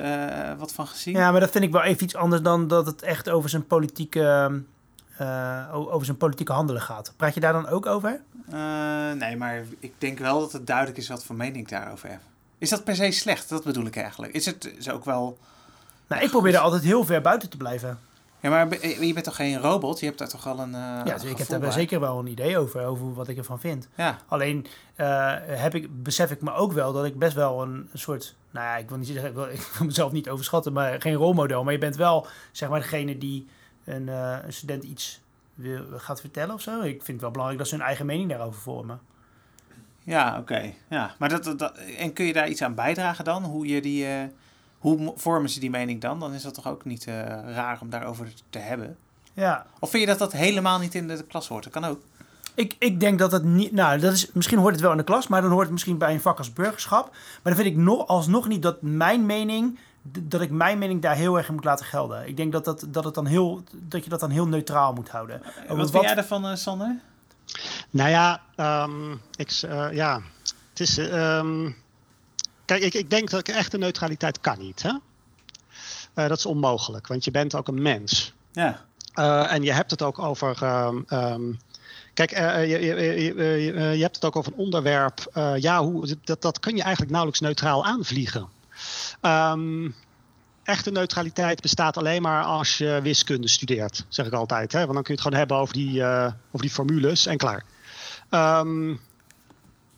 [0.58, 1.14] wat van gezien?
[1.14, 3.68] Ja, maar dat vind ik wel even iets anders dan dat het echt over zijn
[3.68, 4.52] politieke,
[5.72, 7.14] over zijn politieke handelen gaat.
[7.18, 8.22] Praat je daar dan ook over?
[9.18, 12.22] nee, maar ik denk wel dat het duidelijk is wat voor mening ik daarover heb.
[12.58, 13.50] Is dat per se slecht?
[13.50, 14.34] Dat bedoel ik eigenlijk.
[14.34, 15.38] Is het is ook wel.
[16.08, 18.00] Nou, ik probeer er altijd heel ver buiten te blijven.
[18.40, 20.00] Ja, maar je bent toch geen robot?
[20.00, 20.70] Je hebt daar toch al een.
[20.70, 21.72] Uh, ja, dus ik heb daar bij.
[21.72, 23.88] zeker wel een idee over, over wat ik ervan vind.
[23.96, 24.18] Ja.
[24.28, 28.00] Alleen uh, heb ik, besef ik me ook wel dat ik best wel een, een
[28.00, 28.36] soort.
[28.52, 31.14] Nou ja, ik wil niet zeggen, ik wil, ik wil, mezelf niet overschatten, maar geen
[31.14, 31.64] rolmodel.
[31.64, 33.48] Maar je bent wel, zeg maar, degene die
[33.84, 35.22] een, uh, een student iets
[35.54, 36.82] wil, gaat vertellen of zo.
[36.82, 39.00] Ik vind het wel belangrijk dat ze hun eigen mening daarover vormen.
[40.04, 40.40] Ja, oké.
[40.40, 40.78] Okay.
[40.90, 41.16] Ja.
[41.20, 43.44] Maar dat, dat, en kun je daar iets aan bijdragen dan?
[43.44, 44.06] Hoe je die.
[44.88, 46.20] Hoe vormen ze die mening dan?
[46.20, 47.16] Dan is dat toch ook niet uh,
[47.54, 48.98] raar om daarover te hebben?
[49.34, 49.66] Ja.
[49.80, 51.64] Of vind je dat dat helemaal niet in de klas hoort?
[51.64, 52.00] Dat kan ook.
[52.54, 53.72] Ik, ik denk dat het niet.
[53.72, 55.98] Nou, dat is, misschien hoort het wel in de klas, maar dan hoort het misschien
[55.98, 57.10] bij een vak als burgerschap.
[57.12, 59.80] Maar dan vind ik nog, alsnog niet dat mijn mening.
[60.02, 62.28] Dat ik mijn mening daar heel erg in moet laten gelden.
[62.28, 65.10] Ik denk dat, dat, dat, het dan heel, dat je dat dan heel neutraal moet
[65.10, 65.42] houden.
[65.68, 67.00] Wat, wat vind jij daarvan, uh, Sander?
[67.90, 68.42] Nou ja,
[68.84, 70.22] um, ik, uh, ja,
[70.70, 70.98] het is.
[70.98, 71.76] Um,
[72.68, 74.84] Kijk, ik, ik denk dat echte neutraliteit kan niet.
[74.84, 74.90] Hè?
[74.90, 78.34] Uh, dat is onmogelijk, want je bent ook een mens.
[78.52, 78.86] Ja.
[79.16, 80.64] Uh, en je hebt het ook over.
[80.64, 81.60] Um, um,
[82.14, 85.32] kijk, uh, je, je, je, je, hebt het ook over een onderwerp.
[85.58, 88.48] ja, hoe, dat, dat kun je eigenlijk nauwelijks neutraal aanvliegen.
[89.22, 89.96] Um,
[90.64, 94.72] echte neutraliteit bestaat alleen maar als je wiskunde studeert, zeg ik altijd.
[94.72, 94.80] Hè?
[94.80, 97.64] Want dan kun je het gewoon hebben over die, over die formules en klaar.
[98.30, 99.00] Um,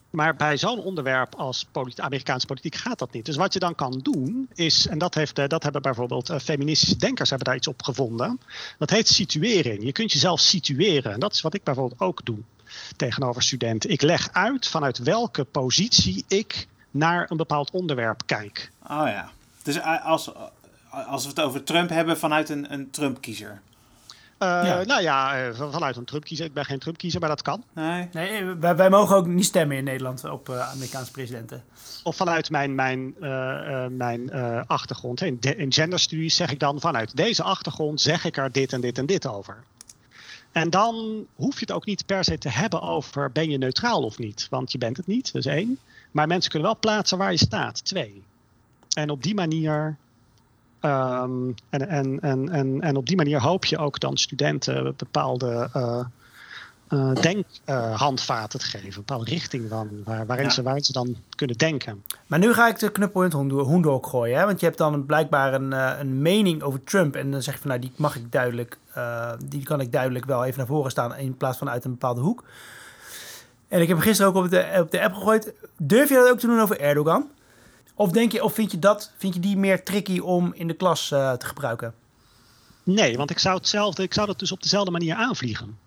[0.10, 3.26] maar bij zo'n onderwerp als Amerikaanse politiek gaat dat niet.
[3.26, 6.98] Dus wat je dan kan doen is, en dat, heeft, dat hebben bijvoorbeeld uh, feministische
[6.98, 8.40] denkers hebben daar iets op gevonden.
[8.78, 9.84] Dat heet situering.
[9.84, 11.14] Je kunt jezelf situeren.
[11.14, 12.40] En dat is wat ik bijvoorbeeld ook doe
[12.96, 13.90] tegenover studenten.
[13.90, 18.72] Ik leg uit vanuit welke positie ik naar een bepaald onderwerp kijk.
[18.84, 19.32] Oh ja.
[19.64, 20.32] Dus als,
[20.90, 23.62] als we het over Trump hebben vanuit een, een Trump-kiezer.
[24.40, 24.84] Uh, ja.
[24.84, 26.46] Nou ja, vanuit een Trump-kiezer.
[26.46, 27.64] Ik ben geen Trump-kiezer, maar dat kan.
[27.74, 31.64] Nee, nee wij, wij, mogen ook niet stemmen in Nederland op uh, Amerikaanse presidenten.
[32.04, 34.32] Of vanuit mijn, mijn, uh, mijn
[34.68, 35.22] achtergrond.
[35.22, 38.98] In, in genderstudies zeg ik dan vanuit deze achtergrond zeg ik er dit en dit
[38.98, 39.64] en dit over.
[40.52, 44.04] En dan hoef je het ook niet per se te hebben over ben je neutraal
[44.04, 44.48] of niet.
[44.50, 45.80] Want je bent het niet, dat is één.
[46.12, 48.24] Maar mensen kunnen wel plaatsen waar je staat, twee.
[48.94, 49.98] En op die manier
[50.82, 55.70] Um, en, en, en, en, en op die manier hoop je ook dan studenten bepaalde
[55.76, 56.00] uh,
[56.90, 58.88] uh, denkhandvaten uh, te geven.
[58.88, 60.52] Een bepaalde richting van, waar, waarin, ja.
[60.52, 62.04] ze, waarin ze dan kunnen denken.
[62.28, 64.38] Maar nu ga ik de knuppel in het hoendok gooien.
[64.38, 64.46] Hè?
[64.46, 67.16] Want je hebt dan blijkbaar een, uh, een mening over Trump.
[67.16, 68.78] En dan zeg je van nou, die mag ik duidelijk,
[69.46, 72.22] die kan ik duidelijk wel even naar voren staan in plaats van uit een bepaalde
[72.22, 72.44] hoek.
[73.68, 75.54] En ik heb gisteren ook op de, op de app gegooid.
[75.78, 77.30] Durf je dat ook te doen over Erdogan?
[78.00, 80.74] Of, denk je, of vind, je dat, vind je die meer tricky om in de
[80.74, 81.94] klas uh, te gebruiken?
[82.84, 85.78] Nee, want ik zou hetzelfde, ik zou dat dus op dezelfde manier aanvliegen.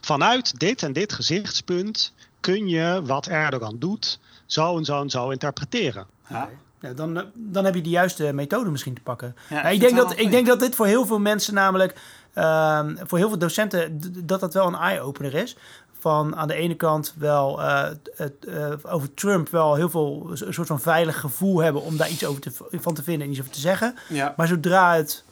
[0.00, 5.30] Vanuit dit en dit gezichtspunt kun je wat Erdogan doet, zo en zo en zo
[5.30, 6.06] interpreteren.
[6.28, 6.48] Ja.
[6.80, 9.36] Ja, dan, eh, dan heb je de juiste methode misschien te pakken.
[9.48, 12.00] Ja, ik denk dat, ik denk dat dit voor heel veel mensen namelijk,
[12.32, 15.56] ehm, voor heel veel docenten, dat dat wel een eye-opener is.
[15.98, 20.54] Van aan de ene kant wel eh, het, eh, over Trump wel heel veel een
[20.54, 23.40] soort van veilig gevoel hebben om daar iets over te, van te vinden en iets
[23.40, 23.94] over te zeggen.
[24.08, 24.34] Ja.
[24.36, 25.24] Maar zodra het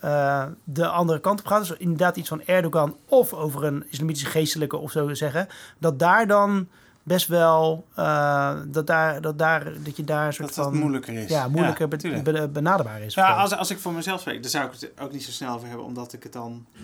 [0.00, 4.28] eh, de andere kant op gaat, dus inderdaad iets van Erdogan of over een islamitische
[4.28, 6.68] geestelijke of zo zeggen, dat daar dan
[7.02, 10.76] best wel, eh, dat, daar, dat, daar, dat je daar een soort Dat dat van
[10.78, 11.28] moeilijker is.
[11.30, 12.24] ja, moeilijker be- tuurlijk.
[12.24, 13.14] be- benaderbaar is.
[13.14, 15.54] Ja, als, als ik voor mezelf spreek, dan zou ik het ook niet zo snel
[15.54, 16.80] over hebben, omdat ik het dan eh,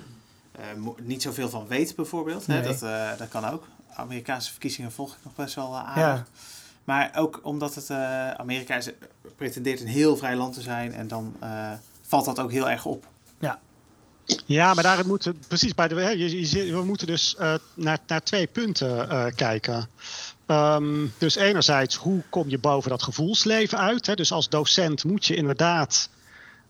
[1.02, 2.46] niet zoveel van weet, bijvoorbeeld.
[2.46, 2.62] Hè?
[2.62, 3.66] Dat, eh, dat kan ook.
[3.94, 5.96] Amerikaanse verkiezingen volg ik nog best wel eh, aardig.
[6.04, 6.24] ja.
[6.84, 8.90] Maar ook omdat het eh, Amerika is,
[9.36, 11.70] pretendeert een heel vrij land te zijn en dan eh,
[12.06, 13.06] valt dat ook heel erg op.
[14.46, 15.94] Ja, maar daar moeten precies bij de.
[15.94, 19.88] hè, Je, je zit- we moeten dus eh, naar, naar twee punten eh, kijken.
[20.46, 24.06] Ehm, dus enerzijds, hoe kom je boven dat gevoelsleven uit?
[24.06, 24.14] Hè?
[24.14, 26.08] Dus als docent moet je inderdaad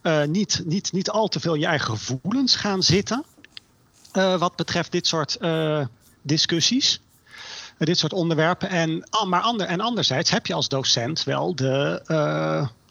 [0.03, 3.25] eh, niet, niet, niet al te veel in je eigen gevoelens gaan zitten.
[4.13, 5.85] Eh, wat betreft dit soort eh,
[6.23, 7.01] discussies.
[7.79, 8.69] eh, dit soort onderwerpen.
[8.69, 12.03] En, maar ander, en anderzijds heb je als docent wel de,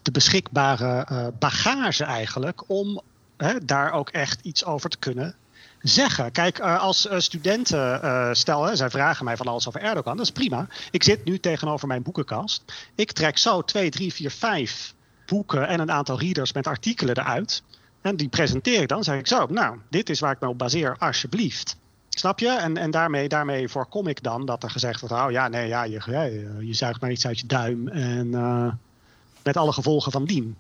[0.01, 3.01] de beschikbare bagage eigenlijk om
[3.63, 5.35] daar ook echt iets over te kunnen
[5.81, 6.31] zeggen.
[6.31, 10.67] Kijk, eh, als studenten, stel, zij vragen mij van alles over Erdogan, dat is prima.
[10.91, 12.63] Ik zit nu tegenover mijn boekenkast.
[12.95, 14.93] Ik trek zo twee, drie, vier, vijf
[15.25, 17.63] boeken en een aantal readers met artikelen eruit.
[18.01, 19.03] En die presenteer ik dan.
[19.03, 21.77] zeg ik zo, nou, dit is waar ik me op baseer, alsjeblieft.
[22.09, 22.49] Snap je?
[22.49, 25.83] En, en daarmee, daarmee voorkom ik dan dat er gezegd wordt: oh ja, nee, ja,
[25.83, 27.87] je, je je zuigt maar iets uit je duim.
[27.87, 28.71] En eh,
[29.43, 30.55] met alle gevolgen van dien.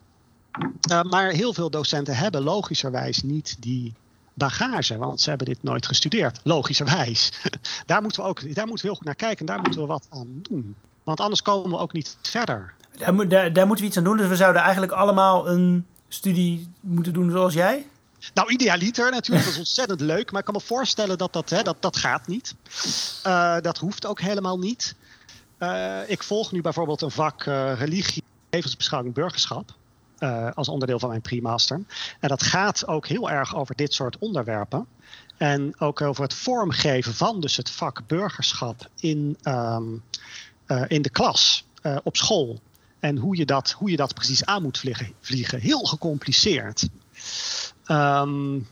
[0.91, 3.93] Uh, maar heel veel docenten hebben logischerwijs niet die
[4.33, 6.39] bagage, want ze hebben dit nooit gestudeerd.
[6.43, 7.31] Logischerwijs.
[7.85, 9.87] daar, moeten we ook, daar moeten we heel goed naar kijken en daar moeten we
[9.87, 10.75] wat aan doen.
[11.03, 12.73] Want anders komen we ook niet verder.
[12.97, 14.17] Daar, daar, daar moeten we iets aan doen.
[14.17, 17.85] Dus we zouden eigenlijk allemaal een studie moeten doen zoals jij.
[18.33, 20.31] Nou, idealiter natuurlijk, dat is ontzettend leuk.
[20.31, 22.55] Maar ik kan me voorstellen dat dat, hè, dat, dat gaat niet.
[23.27, 24.95] Uh, dat hoeft ook helemaal niet.
[25.59, 29.77] Uh, ik volg nu bijvoorbeeld een vak uh, religie, levensbeschouwing, burgerschap.
[30.53, 31.81] Als onderdeel van mijn pre-master.
[32.19, 34.87] En dat gaat ook heel erg over dit soort onderwerpen.
[35.37, 39.77] En ook over het vormgeven van dus het vak burgerschap in, uh,
[40.87, 41.65] in de klas,
[42.03, 42.59] op school.
[42.99, 45.13] En hoe je, dat, hoe je dat precies aan moet vliegen.
[45.21, 45.59] vliegen.
[45.59, 46.87] Heel gecompliceerd.
[47.87, 48.67] Um,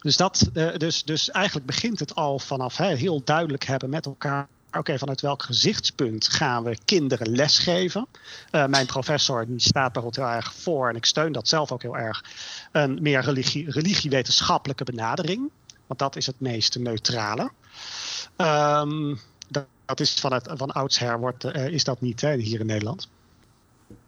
[0.00, 4.98] dus, dat, dus, dus eigenlijk begint het al vanaf heel duidelijk hebben met elkaar oké,
[4.98, 8.06] vanuit welk gezichtspunt gaan we kinderen lesgeven?
[8.52, 11.82] Uh, mijn professor die staat bijvoorbeeld heel erg voor, en ik steun dat zelf ook
[11.82, 12.24] heel erg,
[12.72, 15.50] een meer religie, religiewetenschappelijke benadering.
[15.86, 17.50] Want dat is het meest neutrale.
[18.36, 19.20] Um,
[19.84, 23.08] dat, is van, het, van oudsher wordt, uh, is dat niet hè, hier in Nederland.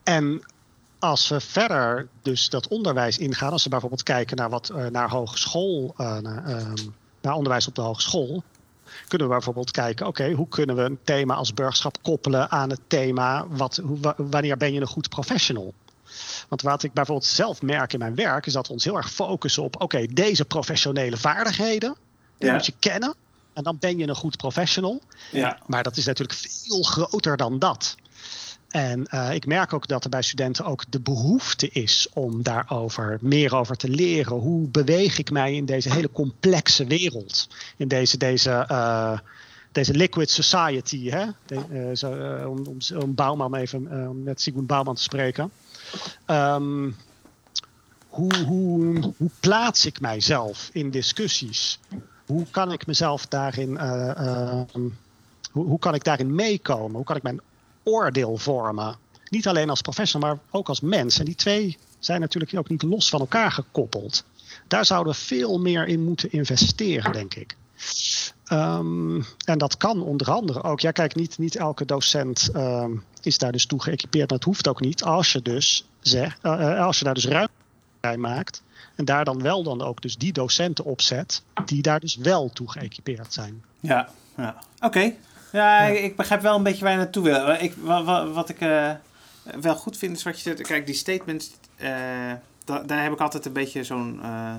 [0.08, 0.42] En
[0.98, 5.10] als we verder dus dat onderwijs ingaan, als we bijvoorbeeld kijken naar, wat, uh, naar
[5.10, 8.42] hogeschool, naar, um, naar onderwijs op de hogeschool,
[9.08, 12.70] kunnen we bijvoorbeeld kijken, oké, okay, hoe kunnen we een thema als burgerschap koppelen aan
[12.70, 13.80] het thema, wat,
[14.16, 15.74] wanneer ben je een goed professional?
[16.48, 19.10] Want wat ik bijvoorbeeld zelf merk in mijn werk, is dat we ons heel erg
[19.10, 21.96] focussen op, oké, okay, deze professionele vaardigheden,
[22.38, 22.54] die ja.
[22.54, 23.14] moet je kennen.
[23.52, 25.00] En dan ben je een goed professional.
[25.30, 25.58] Ja.
[25.66, 27.96] Maar dat is natuurlijk veel groter dan dat.
[28.68, 33.18] En uh, ik merk ook dat er bij studenten ook de behoefte is om daarover
[33.20, 34.36] meer over te leren.
[34.36, 37.48] Hoe beweeg ik mij in deze hele complexe wereld?
[37.76, 39.18] In deze, deze, uh,
[39.72, 41.10] deze liquid society.
[41.10, 41.26] Hè?
[41.46, 42.10] De, uh, zo,
[42.48, 45.50] om, om, om Bouwman even met Sigmund Bouwman te spreken.
[46.26, 46.96] Um,
[48.08, 51.80] hoe, hoe, hoe plaats ik mijzelf in discussies?
[52.26, 53.78] Hoe kan ik mezelf daarin,
[55.52, 56.96] hoe, hoe kan ik daarin meekomen?
[56.96, 57.40] Hoe kan ik mijn
[57.88, 58.96] oordeel vormen.
[59.28, 61.18] Niet alleen als professional, maar ook als mens.
[61.18, 64.24] En die twee zijn natuurlijk ook niet los van elkaar gekoppeld.
[64.66, 67.56] Daar zouden we veel meer in moeten investeren, denk ik.
[68.52, 70.80] Um, en dat kan onder andere ook.
[70.80, 74.28] Ja, kijk, niet, niet elke docent um, is daar dus toe geëquipeerd.
[74.28, 77.52] Maar het hoeft ook niet als je dus zegt, uh, als je daar dus ruimte
[78.00, 78.62] bij maakt.
[78.94, 82.70] En daar dan wel dan ook dus die docenten opzet die daar dus wel toe
[82.70, 83.64] geëquipeerd zijn.
[83.80, 84.62] Ja, ja.
[84.80, 85.12] oké.
[85.52, 87.48] Ja, ja, ik begrijp wel een beetje waar je naartoe wil.
[87.48, 88.90] Ik, wat, wat ik uh,
[89.60, 90.60] wel goed vind is wat je zegt.
[90.60, 91.88] Kijk, die statements, uh,
[92.64, 94.20] da, daar heb ik altijd een beetje zo'n.
[94.22, 94.54] Uh,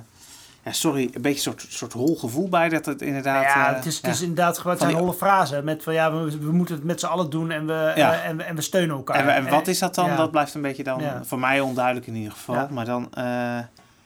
[0.64, 3.44] ja, sorry, een beetje een soort, soort hol gevoel bij dat het inderdaad.
[3.44, 5.64] Ja, het is, het is inderdaad gewoon zijn holle frasen.
[5.64, 8.22] Met van ja, we, we moeten het met z'n allen doen en we, ja.
[8.22, 9.28] en, en we steunen elkaar.
[9.28, 10.16] En, en wat is dat dan?
[10.16, 12.68] Dat blijft een beetje dan voor mij onduidelijk in ieder geval.
[12.70, 13.10] Maar dan.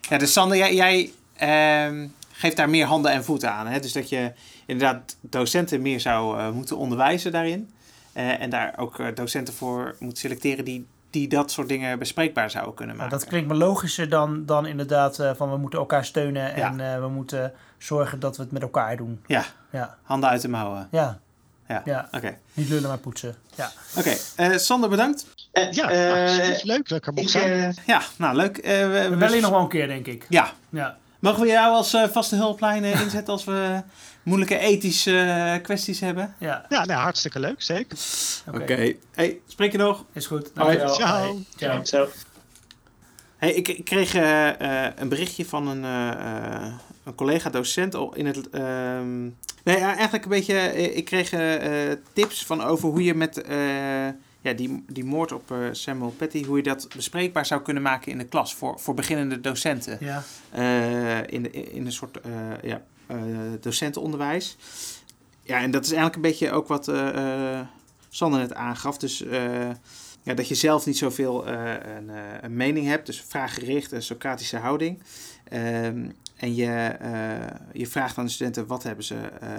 [0.10, 3.68] Ja, dus Sander, jij, jij ehm, geeft daar meer handen en voeten aan.
[3.68, 3.80] Hè?
[3.80, 4.32] Dus dat je
[4.66, 7.70] inderdaad docenten meer zou eh, moeten onderwijzen daarin.
[8.14, 12.50] Eh, en daar ook eh, docenten voor moet selecteren die, die dat soort dingen bespreekbaar
[12.50, 13.22] zouden kunnen Nou, maken.
[13.24, 16.94] dat klinkt me logischer dan, dan inderdaad eh, van we moeten elkaar steunen en Ja.
[16.96, 19.22] eh, we moeten zorgen dat we het met elkaar doen.
[19.28, 20.88] Ja, Ja, handen uit de mouwen.
[20.92, 21.20] ja,
[21.68, 21.82] Ja.
[21.86, 22.08] ja.
[22.12, 23.36] Oké, Niet lullen maar poetsen.
[23.56, 23.72] Ja.
[23.98, 24.14] Oké.
[24.36, 25.26] eh, Sander, bedankt.
[25.52, 27.76] Ja, Eh, nou, het is leuk dat ik er mocht ik, zijn.
[27.86, 28.58] ja, nou leuk.
[28.58, 30.26] Eh, we, We bellen je nog wel een keer, denk ik.
[30.30, 30.98] Ja, Ja.
[31.20, 33.82] mogen we jou als eh, vaste hulplijn inzetten als we
[34.24, 36.36] moeilijke ethische eh, kwesties hebben?
[36.40, 37.98] Ja, Ja, nou, hartstikke leuk, zeker.
[38.54, 38.94] oké.
[39.12, 40.06] Hey, spreek je nog?
[40.14, 40.52] Is goed.
[40.54, 40.94] Dankjewel.
[40.96, 41.26] Ciao.
[41.28, 41.46] Hoi.
[41.56, 41.84] Ciao.
[41.84, 42.08] Zo.
[43.38, 46.10] Hey, ik, ik kreeg eh, eh, een berichtje van een, eh,
[46.66, 48.50] eh, een collega-docent al in het.
[48.50, 49.24] ehm,
[49.64, 50.74] nee, eigenlijk een beetje.
[50.94, 51.30] ik kreeg
[52.14, 53.58] tips van over hoe je met eh,
[54.42, 58.18] ja, die, die moord op Samuel Petty, hoe je dat bespreekbaar zou kunnen maken in
[58.18, 59.98] de klas voor, voor beginnende docenten.
[60.00, 60.24] Ja.
[60.52, 62.32] eh, in, de, in een soort eh,
[62.70, 62.82] ja,
[63.60, 64.58] docentenonderwijs.
[65.44, 67.68] Ja, en dat is eigenlijk een beetje ook wat eh eh,
[68.10, 68.98] Sander net aangaf.
[68.98, 69.70] Dus eh,
[70.24, 73.06] ja, dat je zelf niet zoveel eh, een, eh, een mening hebt.
[73.06, 75.04] Dus vraaggericht, een Socratische houding.
[75.44, 79.50] Ehm, en je, eh, je vraagt aan de studenten, wat hebben ze, eh,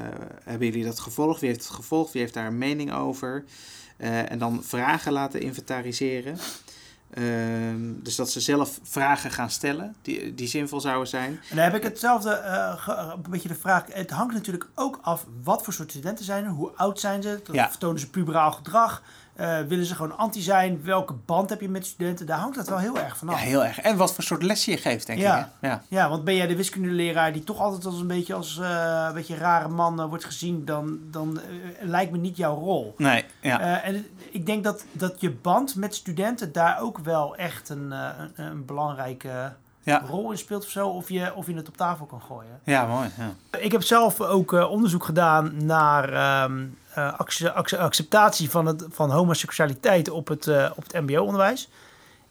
[0.44, 1.40] hebben jullie dat gevolgd?
[1.40, 2.12] Wie heeft het gevolgd?
[2.12, 3.44] Wie heeft daar een mening over?
[3.96, 6.37] Eh, en dan vragen laten inventariseren.
[7.14, 11.31] Ehm, dus dat ze zelf vragen gaan stellen die, die zinvol zouden zijn.
[11.50, 12.92] En dan heb ik hetzelfde, eh, ge-
[13.24, 13.85] een beetje de vraag.
[13.92, 17.40] Het hangt natuurlijk ook af wat voor soort studenten zijn er, hoe oud zijn ze,
[17.53, 17.68] Ja.
[17.70, 19.03] vertonen ze puberaal gedrag,
[19.35, 22.68] Eh, willen ze gewoon anti zijn, welke band heb je met studenten, daar hangt dat
[22.68, 23.40] wel heel erg van Ja, af.
[23.40, 23.81] heel erg.
[23.81, 25.38] En wat voor soort les je geeft, denk Ja.
[25.38, 25.47] ik.
[25.61, 25.68] hè?
[25.68, 25.83] Ja.
[25.88, 29.14] Ja, want ben jij de wiskundeleraar die toch altijd als een beetje als eh, een
[29.14, 31.40] beetje rare man eh, wordt gezien, dan, dan
[31.81, 32.94] lijkt me niet jouw rol.
[32.97, 33.83] Nee, ja.
[33.83, 38.31] En ik denk dat, dat je band met studenten daar ook wel echt een, een,
[38.35, 40.03] een belangrijke Ja.
[40.07, 40.88] rol in speelt of zo.
[40.88, 42.61] Of je, of je het op tafel kan gooien.
[42.64, 43.09] ja, mooi.
[43.18, 43.59] Ja.
[43.59, 50.28] Ik heb zelf ook onderzoek gedaan naar ehm, acce- acceptatie van, het, van homoseksualiteit op
[50.28, 51.68] het, eh, op het mbo-onderwijs.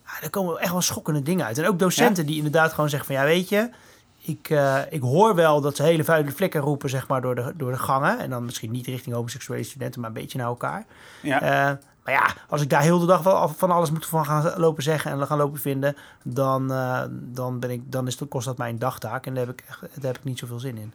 [0.05, 1.57] Ja, daar komen echt wel schokkende dingen uit.
[1.57, 3.15] En ook docenten die inderdaad gewoon zeggen van...
[3.15, 3.69] ja, weet je,
[4.17, 7.53] ik, eh, ik hoor wel dat ze hele vuile vlekken roepen zeg maar, door, de,
[7.55, 8.19] door de gangen.
[8.19, 10.85] En dan misschien niet richting homoseksuele studenten, maar een beetje naar elkaar.
[11.21, 11.79] Ja.
[12.03, 14.83] Maar ja, als ik daar heel de dag wel van alles moet van gaan lopen
[14.83, 16.67] zeggen en gaan lopen vinden, dan,
[17.09, 19.65] dan, ben ik, dan is het, kost dat mij een dagtaak en daar heb ik,
[19.67, 20.93] echt, daar heb ik niet zoveel zin in.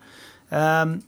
[0.49, 0.99] Ehm,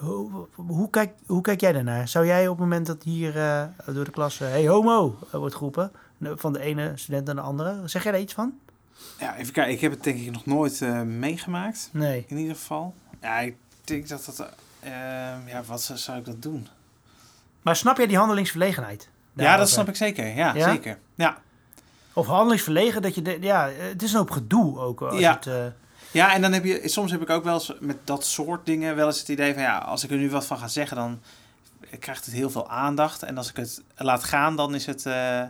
[0.00, 2.08] hoe, hoe, kijk, hoe kijk jij daarnaar?
[2.08, 5.38] Zou jij op het moment dat hier eh, door de klas, eh, hey homo, eh,
[5.38, 8.52] wordt geroepen, van de ene student naar de andere, zeg jij daar iets van?
[9.18, 9.72] ja, even kijken.
[9.72, 11.88] Ik heb het denk ik nog nooit meegemaakt.
[11.92, 12.24] Nee.
[12.28, 12.94] In ieder geval.
[13.20, 14.48] Ja, ik denk dat dat...
[14.80, 14.90] eh,
[15.46, 16.66] ja, wat zou, zou ik dat doen?
[17.62, 19.08] Maar snap jij die handelingsverlegenheid?
[19.32, 20.26] Ja, dat snap ik zeker.
[20.26, 20.70] Ja, Ja?
[20.70, 20.98] zeker.
[21.14, 21.38] Ja.
[22.12, 25.00] Of handelingsverlegen, dat je, de, ja, het is een hoop gedoe ook.
[25.02, 25.38] Als Ja.
[25.40, 25.72] Het,
[26.12, 26.80] ja, en dan heb je...
[26.84, 29.62] Soms heb ik ook wel eens met dat soort dingen wel eens het idee van...
[29.62, 31.20] Ja, als ik er nu wat van ga zeggen, dan
[31.98, 33.22] krijgt het heel veel aandacht.
[33.22, 35.06] En als ik het laat gaan, dan is het...
[35.06, 35.42] eh,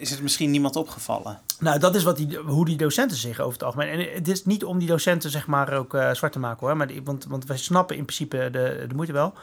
[0.00, 1.40] is het misschien niemand opgevallen.
[1.58, 3.88] Nou, dat is wat die, hoe die docenten zich over het algemeen.
[3.88, 6.76] En het is niet om die docenten zeg maar ook eh, zwart te maken hoor.
[6.76, 9.34] Maar want, want wij snappen in principe de, de moeite wel.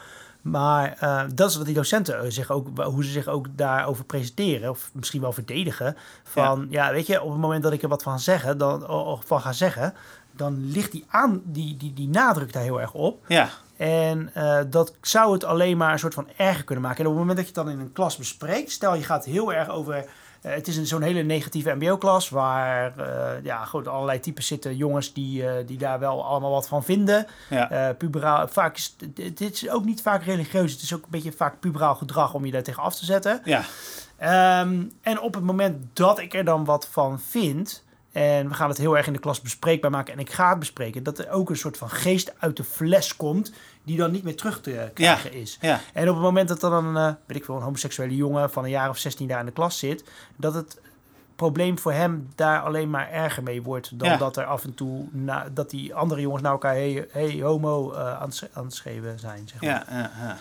[0.50, 4.04] Maar eh, dat is wat die docenten eh, zich ook, hoe ze zich ook daarover
[4.04, 4.70] presenteren.
[4.70, 5.96] Of misschien wel verdedigen.
[6.22, 9.24] Van ja, weet je, op het moment dat ik er wat van, zeggen, dan, of
[9.26, 9.94] van ga zeggen.
[10.32, 13.24] Dan ligt die, aan, die, die, die nadruk daar heel erg op.
[13.26, 17.00] Ja, En eh, dat zou het alleen maar een soort van erger kunnen maken.
[17.00, 19.24] En op het moment dat je het dan in een klas bespreekt, stel je gaat
[19.24, 20.04] heel erg over.
[20.48, 24.76] Eh, het is een zo'n hele negatieve MBO-klas waar eh, ja, goed, allerlei types zitten,
[24.76, 27.26] jongens die, eh, die daar wel allemaal wat van vinden.
[27.50, 27.94] ja.
[27.98, 31.60] Puberaal, vaak is, dit is ook niet vaak religieus, het is ook een beetje vaak
[31.60, 33.40] puberaal gedrag om je daar tegen af te zetten.
[33.44, 33.62] ja.
[34.16, 37.84] Ehm, en op het moment dat ik er dan wat van vind.
[38.12, 40.12] En we gaan het heel erg in de klas bespreekbaar maken.
[40.12, 41.02] En ik ga het bespreken.
[41.02, 43.52] Dat er ook een soort van geest uit de fles komt.
[43.84, 45.58] Die dan niet meer terug te krijgen is.
[45.60, 45.80] ja.
[45.92, 48.50] En op het moment dat er dan een, eh, weet ik veel, een homoseksuele jongen
[48.50, 50.04] van een jaar of 16 daar in de klas zit.
[50.36, 50.80] Dat het
[51.36, 53.98] probleem voor hem daar alleen maar erger mee wordt.
[53.98, 54.16] Dan Ja.
[54.16, 57.92] dat er af en toe, na, dat die andere jongens naar elkaar hey, hey homo
[57.92, 58.30] eh, aan,
[58.64, 59.48] het schreeuwen zijn.
[59.48, 59.70] Zeg maar.
[59.70, 60.36] Ja, ja, ja.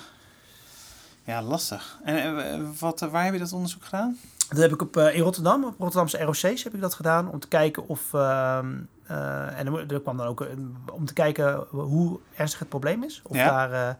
[1.23, 1.97] Ja, lastig.
[2.03, 4.17] En eh, wat, waar heb je dat onderzoek gedaan?
[4.49, 7.29] Dat heb ik op, eh, in Rotterdam, op Rotterdamse ROC's heb ik dat gedaan.
[7.29, 8.13] Om te kijken of.
[8.13, 8.67] ehm,
[9.07, 10.47] eh, en er, er kwam dan ook eh,
[10.93, 13.21] om te kijken hoe ernstig het probleem is.
[13.23, 13.67] Of Ja.
[13.67, 13.93] daar, eh,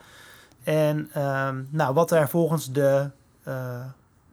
[0.90, 3.10] en ehm, nou, wat er volgens de
[3.44, 3.86] eh,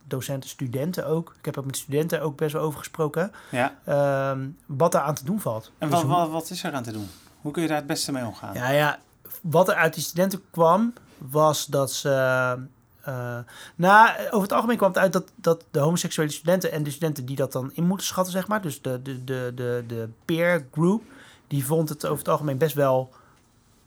[0.09, 1.35] docenten, studenten ook.
[1.39, 3.33] Ik heb ook met studenten ook best wel over gesproken.
[3.51, 3.75] Ja.
[3.85, 5.73] ehm, wat daar aan te doen valt.
[5.79, 7.09] En Dus wat, hoe- wat, wat is er aan te doen?
[7.41, 8.55] Hoe kun je daar het beste mee omgaan?
[8.55, 8.99] Ja, ja,
[9.43, 12.57] wat er uit die studenten kwam, was dat ze
[13.05, 13.39] eh,
[13.75, 17.25] nou, over het algemeen kwam het uit dat, dat de homoseksuele studenten en de studenten
[17.25, 20.67] die dat dan in moeten schatten, zeg maar, dus de, de, de, de, de peer
[20.73, 21.03] group,
[21.47, 23.13] die vond het over het algemeen best wel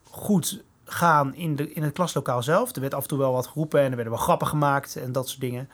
[0.09, 2.76] goed gaan in, de, in het klaslokaal zelf.
[2.76, 5.11] Er werd af en toe wel wat geroepen en er werden wel grappen gemaakt en
[5.11, 5.70] dat soort dingen.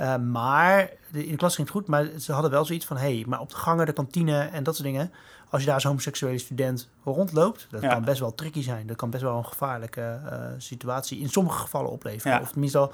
[0.00, 3.14] Uh, maar in de klas ging het goed, maar ze hadden wel zoiets van: hé,
[3.14, 5.12] hey, maar op de gangen, de kantine en dat soort dingen.
[5.52, 7.88] Als je daar als homoseksuele student rondloopt, dat Ja.
[7.92, 8.86] kan best wel tricky zijn.
[8.86, 12.32] Dat kan best wel een gevaarlijke eh, situatie in sommige gevallen opleveren.
[12.36, 12.40] Ja.
[12.42, 12.92] Of tenminste al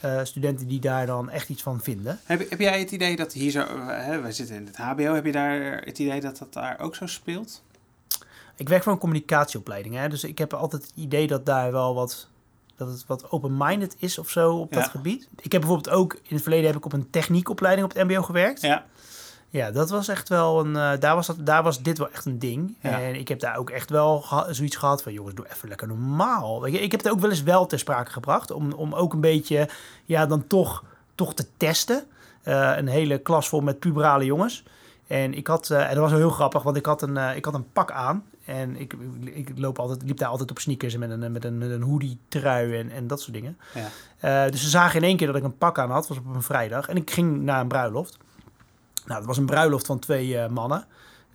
[0.00, 2.18] eh, studenten die daar dan echt iets van vinden.
[2.24, 3.60] Heb, heb jij het idee dat hier zo...
[3.60, 5.14] eh, Hè, wij zitten in het hbo.
[5.14, 7.62] Heb je daar het idee dat dat daar ook zo speelt?
[8.56, 11.94] Ik werk voor een communicatieopleiding, hè, dus ik heb altijd het idee dat daar wel
[11.94, 12.28] wat,
[12.76, 15.28] dat het wat open-minded is of zo op dat gebied.
[15.40, 18.22] Ik heb bijvoorbeeld ook in het verleden heb ik op een techniekopleiding op het MBO
[18.22, 18.60] gewerkt.
[18.60, 18.84] Ja.
[19.52, 20.76] Ja, dat was echt wel een.
[20.76, 22.74] eh, daar, was dat, daar was dit wel echt een ding.
[22.80, 23.00] Ja.
[23.00, 25.86] En ik heb daar ook echt wel geha- zoiets gehad van: jongens, doe even lekker
[25.88, 26.60] normaal.
[26.62, 28.50] Weet je, ik heb het ook wel eens wel ter sprake gebracht.
[28.50, 29.68] Om, om ook een beetje,
[30.04, 30.84] ja, dan toch,
[31.14, 32.04] toch te testen.
[32.42, 34.64] Eh, een hele klas vol met puberale jongens.
[35.06, 37.44] En ik had, eh, en dat was wel heel grappig, want ik had een, ik
[37.44, 38.24] had een pak aan.
[38.44, 38.94] En ik,
[39.24, 41.82] ik loop altijd, liep daar altijd op sneakers en met een, met een, met een
[41.82, 43.58] hoodie, trui en, en dat soort dingen.
[44.20, 44.48] Ja.
[44.50, 46.42] Dus ze zagen in één keer dat ik een pak aan had, was op een
[46.42, 46.88] vrijdag.
[46.88, 48.18] En ik ging naar een bruiloft.
[49.04, 50.84] Nou, het was een bruiloft van twee eh, mannen.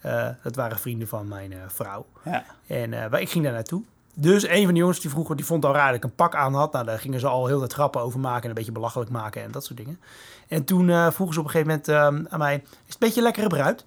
[0.02, 2.06] Eh, dat waren vrienden van mijn eh, vrouw.
[2.24, 2.44] Ja.
[2.68, 3.82] En wij- ik ging daar naartoe.
[4.14, 6.36] Dus een van de jongens die vroeger, die vond al raar dat ik een pak
[6.36, 6.72] aan had.
[6.72, 9.44] Nou, daar gingen ze al heel wat grappen over maken en een beetje belachelijk maken
[9.44, 10.00] en dat soort dingen.
[10.48, 12.96] En toen eh, vroegen ze op een gegeven moment ehm, aan mij, is het een
[13.00, 13.84] beetje lekkere bruid?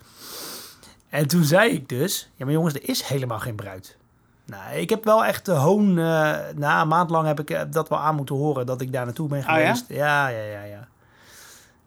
[1.09, 3.97] En toen zei ik dus, ja maar jongens, er is helemaal geen bruid.
[4.45, 7.99] Nou, ik heb wel echt de hoon, na een maand lang heb ik dat wel
[7.99, 9.53] aan moeten horen dat ik daar naartoe ben Oh ja?
[9.55, 9.85] geweest.
[9.89, 10.89] ja, ja, ja, ja.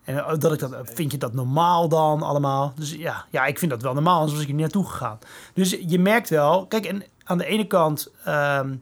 [0.04, 2.74] En eh, dat ik dat, vind je dat normaal dan allemaal?
[2.76, 5.20] Dus ja, ja, ik vind dat wel normaal, anders was ik er niet naartoe gegaan.
[5.54, 8.76] Dus je merkt wel, kijk, en aan de ene kant ehm,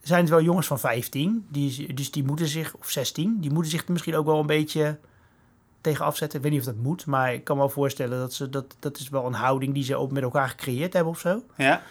[0.00, 3.70] zijn het wel jongens van 15, die, dus die moeten zich, of 16, die moeten
[3.70, 4.98] zich er misschien ook wel een beetje
[5.80, 6.38] tegen afzetten.
[6.38, 8.76] Ik weet niet of dat moet, maar ik kan me wel voorstellen dat ze dat,
[8.78, 11.42] dat is wel een houding die ze ook met elkaar gecreëerd hebben of zo.
[11.56, 11.82] Ja.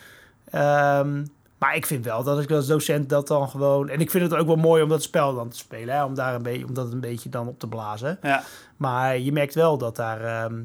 [0.46, 1.26] Ehm,
[1.64, 3.90] maar ik vind wel dat ik als docent dat dan gewoon.
[3.90, 5.96] En ik vind het ook wel mooi om dat spel dan te spelen.
[5.96, 8.18] Hè, om, daar een beetje, om dat een beetje dan op te blazen.
[8.22, 8.44] Ja.
[8.78, 10.22] Maar je merkt wel dat daar.
[10.22, 10.62] ehm,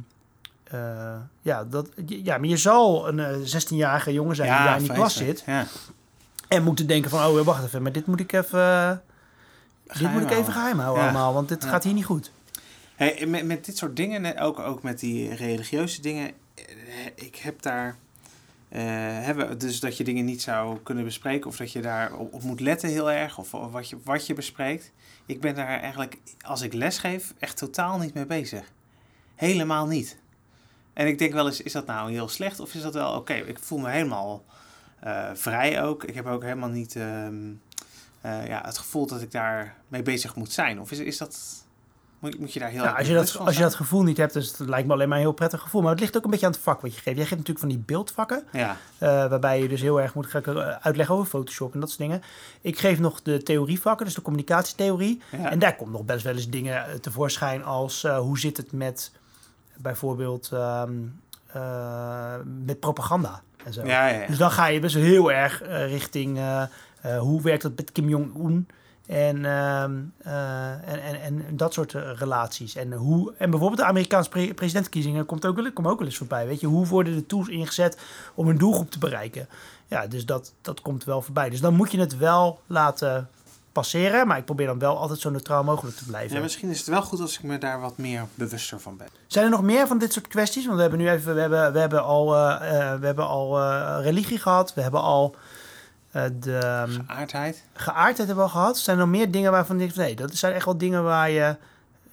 [0.64, 4.82] eh, ja, dat, ja, maar je zal een eh, 16-jarige jongen zijn die daar in
[4.82, 5.42] die klas zit.
[5.46, 5.66] Ja.
[6.48, 9.02] En moeten denken van, oh, wacht even, maar dit moet ik even...
[9.98, 11.08] dit moet ik even geheim houden Ja.
[11.08, 12.30] allemaal, want dit gaat hier niet goed.
[12.94, 16.64] Hey, met, met dit soort dingen, ook, ook met die religieuze dingen, eh,
[17.14, 17.96] ik heb daar.
[18.68, 18.80] Eh,
[19.24, 22.60] hebben dus dat je dingen niet zou kunnen bespreken of dat je daar op, moet
[22.60, 24.92] letten heel erg of, of wat, je, wat je bespreekt.
[25.26, 28.72] Ik ben daar eigenlijk, als ik lesgeef, echt totaal niet mee bezig.
[29.34, 30.18] Helemaal niet.
[30.92, 33.34] En ik denk wel eens, is dat nou heel slecht of is dat wel oké?
[33.34, 34.44] Ik voel me helemaal
[35.00, 36.04] eh, vrij ook.
[36.04, 37.52] Ik heb ook helemaal niet ehm,
[38.20, 40.80] eh, ja, het gevoel dat ik daar mee bezig moet zijn.
[40.80, 41.66] Of is, is dat...
[42.18, 44.32] Moet, moet je daar heel Nou, als, je dat, als je dat gevoel niet hebt,
[44.32, 45.82] dus het lijkt me alleen maar een heel prettig gevoel.
[45.82, 47.16] Maar het ligt ook een beetje aan het vak wat je geeft.
[47.16, 48.42] Jij geeft natuurlijk van die beeldvakken.
[48.52, 52.00] Ja, Eh, waarbij je dus heel erg moet gaan uitleggen over Photoshop en dat soort
[52.00, 52.22] dingen.
[52.60, 55.20] Ik geef nog de theorievakken, dus de communicatietheorie.
[55.30, 55.50] ja.
[55.50, 58.72] En daar komt nog best wel eens dingen eh, tevoorschijn als eh, hoe zit het
[58.72, 59.12] met
[59.76, 60.92] bijvoorbeeld ehm,
[61.52, 63.84] eh, met propaganda en zo.
[63.86, 64.26] ja.
[64.26, 66.62] Dus dan ga je best wel heel erg eh, richting eh,
[67.00, 68.68] eh, hoe werkt het met Kim Jong-un
[69.08, 72.74] en, ehm, eh, en, en, en dat soort eh, relaties.
[72.74, 76.16] En, hoe, en bijvoorbeeld de Amerikaanse pre presidentsverkiezingen komt ook, wel- komt ook wel eens
[76.16, 76.46] voorbij.
[76.46, 77.98] Weet je, hoe worden de tools ingezet
[78.34, 79.48] om een doelgroep te bereiken?
[79.86, 81.50] Ja, dus dat, dat komt wel voorbij.
[81.50, 83.28] Dus dan moet je het wel laten
[83.72, 86.36] passeren, maar ik probeer dan wel altijd zo neutraal mogelijk te blijven.
[86.36, 89.06] Ja, misschien is het wel goed als ik me daar wat meer bewuster van ben.
[89.26, 90.64] Zijn er nog meer van dit soort kwesties?
[90.64, 92.60] Want we hebben nu even, we hebben, we hebben al, eh,
[93.00, 93.60] we hebben al
[94.00, 95.34] religie gehad, we hebben al
[96.40, 97.64] de ehm, Aardheid.
[97.72, 98.78] geaardheid hebben we al gehad.
[98.78, 101.56] Zijn er nog meer dingen waarvan van, nee, dat zijn echt wel dingen waar je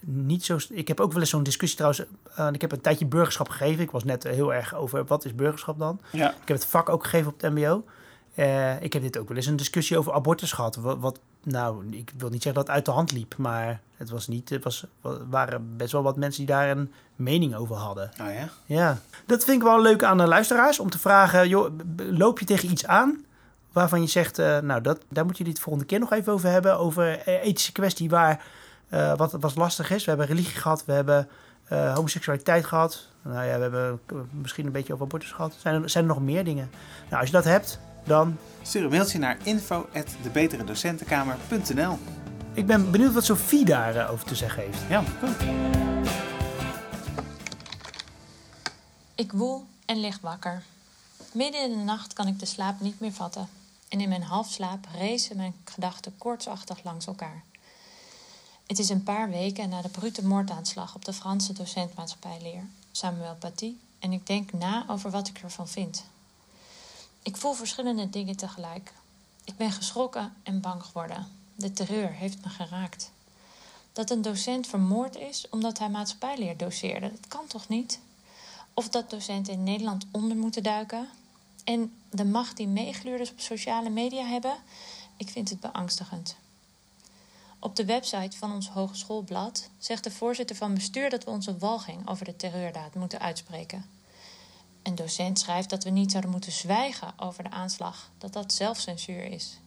[0.06, 0.58] niet zo...
[0.70, 3.84] Ik heb ook wel eens zo'n discussie trouwens, eh, ik heb een tijdje burgerschap gegeven.
[3.84, 6.00] Ik was net eh, heel erg over, wat is burgerschap dan?
[6.12, 6.30] Ja.
[6.30, 7.84] Ik heb het vak ook gegeven op het mbo.
[8.36, 10.76] Eh, ik heb dit ook wel eens een discussie over abortus gehad.
[10.76, 14.10] Wat, wat, nou, ik wil niet zeggen dat het uit de hand liep, maar het
[14.10, 14.86] was niet, het was,
[15.30, 18.12] waren best wel wat mensen die daar een mening over hadden.
[18.22, 18.50] Oh ja?
[18.66, 20.80] Ja, dat vind ik wel leuk aan de luisteraars.
[20.80, 23.26] Om te vragen, joh, loop je tegen iets aan
[23.76, 24.40] waarvan je zegt...
[24.40, 26.80] eh, nou, dat, daar moet je het volgende keer nog even over hebben.
[26.80, 28.46] Over eh, ethische kwestie waar
[28.90, 30.04] eh, wat, wat lastig is.
[30.04, 31.28] We hebben religie gehad, we hebben
[31.68, 33.08] eh, homoseksualiteit gehad.
[33.22, 34.00] Nou ja, we hebben
[34.32, 35.56] misschien een beetje over abortus gehad.
[35.60, 36.70] Zijn er, zijn er nog meer dingen?
[37.10, 38.38] Nou, als je dat hebt, dan...
[38.62, 42.00] Stuur een mailtje naar info.debeteredocentenkamer.nl
[42.54, 44.80] Ik ben benieuwd wat Sophie daarover over te zeggen heeft.
[44.90, 45.36] Ja, goed.
[49.16, 50.62] Ik woel en lig wakker.
[51.34, 53.48] Midden in de nacht kan ik de slaap niet meer vatten.
[53.96, 57.44] En in mijn halfslaap racen mijn gedachten koortsachtig langs elkaar.
[58.68, 63.36] Het is een paar weken na de brute moordaanslag op de Franse docent maatschappijleer, Samuel
[63.36, 66.04] Paty, en ik denk na over wat ik ervan vind.
[67.22, 68.94] Ik voel verschillende dingen tegelijk.
[69.44, 71.28] Ik ben geschrokken en bang geworden.
[71.56, 73.12] De terreur heeft me geraakt.
[73.94, 78.00] Dat een docent vermoord is omdat hij maatschappijleer doseerde, dat kan toch niet?
[78.74, 81.10] Of dat docenten in Nederland onder moeten duiken?
[81.66, 84.56] En de macht die meegluurders op sociale media hebben,
[85.18, 86.36] ik vind het beangstigend.
[87.60, 92.08] Op de website van ons hogeschoolblad zegt de voorzitter van bestuur dat we onze walging
[92.08, 93.86] over de terreurdaad moeten uitspreken.
[94.84, 99.24] Een docent schrijft dat we niet zouden moeten zwijgen over de aanslag, dat dat zelfcensuur
[99.24, 99.58] is.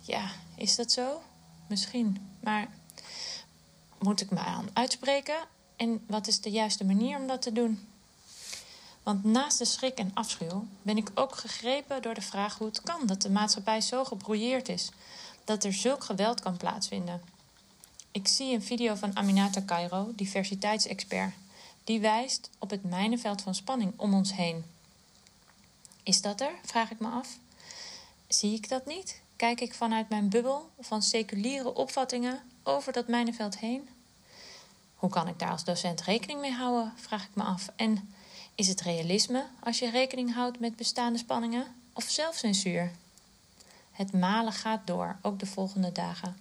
[0.00, 1.22] Ja, is dat zo?
[1.68, 2.30] Misschien.
[2.40, 2.68] Maar
[3.98, 5.36] moet ik me aan uitspreken?
[5.76, 7.88] En wat is de juiste manier om dat te doen?
[9.06, 12.80] Want naast de schrik en afschuw ben ik ook gegrepen door de vraag hoe het
[12.80, 14.90] kan dat de maatschappij zo gebrouilleerd is,
[15.44, 17.22] dat er zulk geweld kan plaatsvinden.
[18.10, 21.34] Ik zie een video van Aminata Cairo, diversiteitsexpert.
[21.84, 24.64] Die wijst op het mijnenveld van spanning om ons heen.
[26.02, 26.52] Is dat er?
[26.62, 27.38] vraag ik me af.
[28.28, 29.20] Zie ik dat niet?
[29.36, 33.88] Kijk ik vanuit mijn bubbel van seculiere opvattingen over dat mijnenveld heen?
[34.94, 36.92] Hoe kan ik daar als docent rekening mee houden?
[36.96, 37.68] vraag ik me af.
[37.76, 38.14] En
[38.56, 42.92] is het realisme als je rekening houdt met bestaande spanningen of zelfcensuur?
[43.92, 46.36] Het malen gaat door, ook de volgende dagen.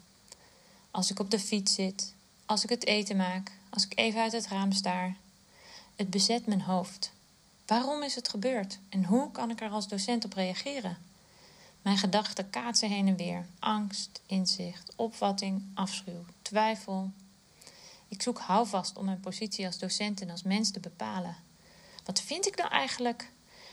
[0.91, 2.13] Als ik op de fiets zit,
[2.45, 5.15] als ik het eten maak, als ik even uit het raam staar.
[5.95, 7.11] Het bezet mijn hoofd.
[7.65, 10.97] Waarom is het gebeurd en hoe kan ik er als docent op reageren?
[11.81, 13.45] Mijn gedachten kaatsen heen en weer.
[13.59, 17.11] Angst, inzicht, opvatting, afschuw, twijfel.
[18.07, 21.44] Ik zoek houvast om mijn positie als docent en als mens te bepalen.
[22.05, 23.31] Wat vind ik nou eigenlijk?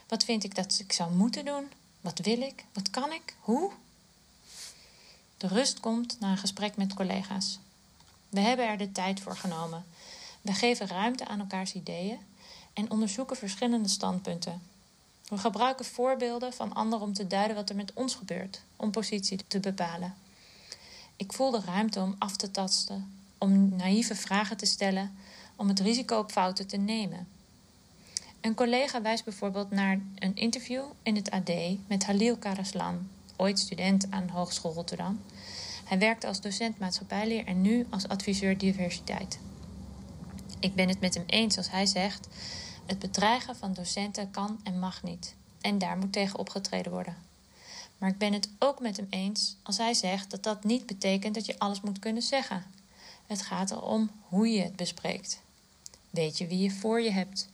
[0.08, 1.70] Wat vind ik dat ik zou moeten doen?
[2.00, 2.64] Wat wil ik?
[2.72, 3.34] Wat kan ik?
[3.40, 3.72] Hoe?
[5.36, 7.58] De rust komt na een gesprek met collega's.
[8.28, 9.84] We hebben er de tijd voor genomen.
[10.40, 12.18] We geven ruimte aan elkaars ideeën
[12.72, 14.62] en onderzoeken verschillende standpunten.
[15.28, 19.38] We gebruiken voorbeelden van anderen om te duiden wat er met ons gebeurt, om positie
[19.46, 20.14] te bepalen.
[21.16, 25.18] Ik voel de ruimte om af te tasten, om naïeve vragen te stellen,
[25.56, 27.28] om het risico op fouten te nemen.
[28.42, 31.50] Een collega wijst bijvoorbeeld naar een interview in het AD
[31.86, 35.20] met Halil Karaslan, ooit student aan Hogeschool Rotterdam.
[35.84, 39.38] Hij werkte als docent maatschappijleer en nu als adviseur diversiteit.
[40.60, 42.28] Ik ben het met hem eens als hij zegt:
[42.86, 45.34] het bedreigen van docenten kan en mag niet.
[45.60, 47.16] En daar moet tegen opgetreden worden.
[47.98, 51.34] Maar ik ben het ook met hem eens als hij zegt dat dat niet betekent
[51.34, 52.64] dat je alles moet kunnen zeggen.
[53.26, 55.42] Het gaat erom hoe je het bespreekt.
[56.10, 57.50] Weet je wie je voor je hebt?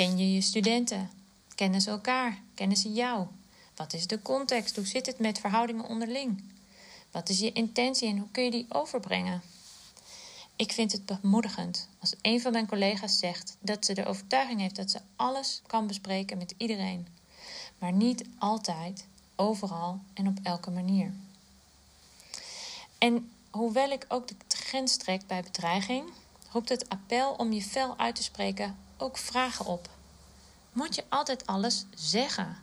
[0.00, 1.10] Ken je je studenten?
[1.54, 2.38] Kennen ze elkaar?
[2.54, 3.26] Kennen ze jou?
[3.76, 4.76] Wat is de context?
[4.76, 6.42] Hoe zit het met verhoudingen onderling?
[7.10, 9.42] Wat is je intentie en hoe kun je die overbrengen?
[10.56, 14.76] Ik vind het bemoedigend als een van mijn collega's zegt dat ze de overtuiging heeft
[14.76, 17.06] dat ze alles kan bespreken met iedereen,
[17.78, 21.12] maar niet altijd, overal en op elke manier.
[22.98, 26.08] En hoewel ik ook de grens trek bij bedreiging,
[26.52, 29.88] roept het appel om je fel uit te spreken ook vragen op.
[30.72, 32.56] Moet je altijd alles zeggen?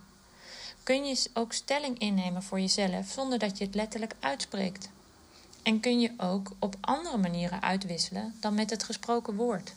[0.84, 4.90] Kun je ook stelling innemen voor jezelf zonder dat je het letterlijk uitspreekt?
[5.64, 9.74] En kun je ook op andere manieren uitwisselen dan met het gesproken woord?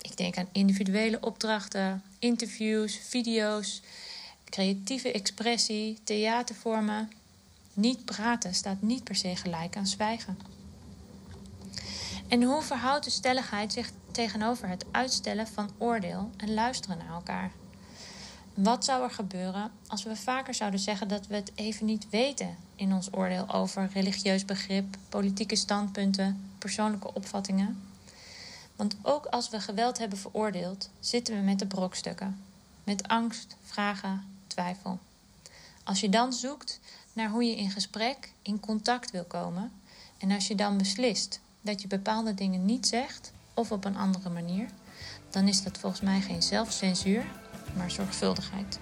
[0.00, 3.80] Ik denk aan individuele opdrachten, interviews, video's,
[4.44, 7.12] creatieve expressie, theatervormen.
[7.74, 10.38] Niet praten staat niet per se gelijk aan zwijgen.
[12.32, 17.52] En hoe verhoudt de stelligheid zich tegenover het uitstellen van oordeel en luisteren naar elkaar?
[18.54, 22.56] Wat zou er gebeuren als we vaker zouden zeggen dat we het even niet weten
[22.74, 27.82] in ons oordeel over religieus begrip, politieke standpunten, persoonlijke opvattingen?
[28.76, 32.42] Want ook als we geweld hebben veroordeeld, zitten we met de brokstukken,
[32.84, 34.98] met angst, vragen, twijfel.
[35.84, 36.80] Als je dan zoekt
[37.12, 39.72] naar hoe je in gesprek, in contact wil komen,
[40.18, 44.28] en als je dan beslist dat je bepaalde dingen niet zegt of op een andere
[44.28, 44.66] manier,
[45.30, 47.24] dan is dat volgens mij geen zelfcensuur,
[47.76, 48.78] maar zorgvuldigheid.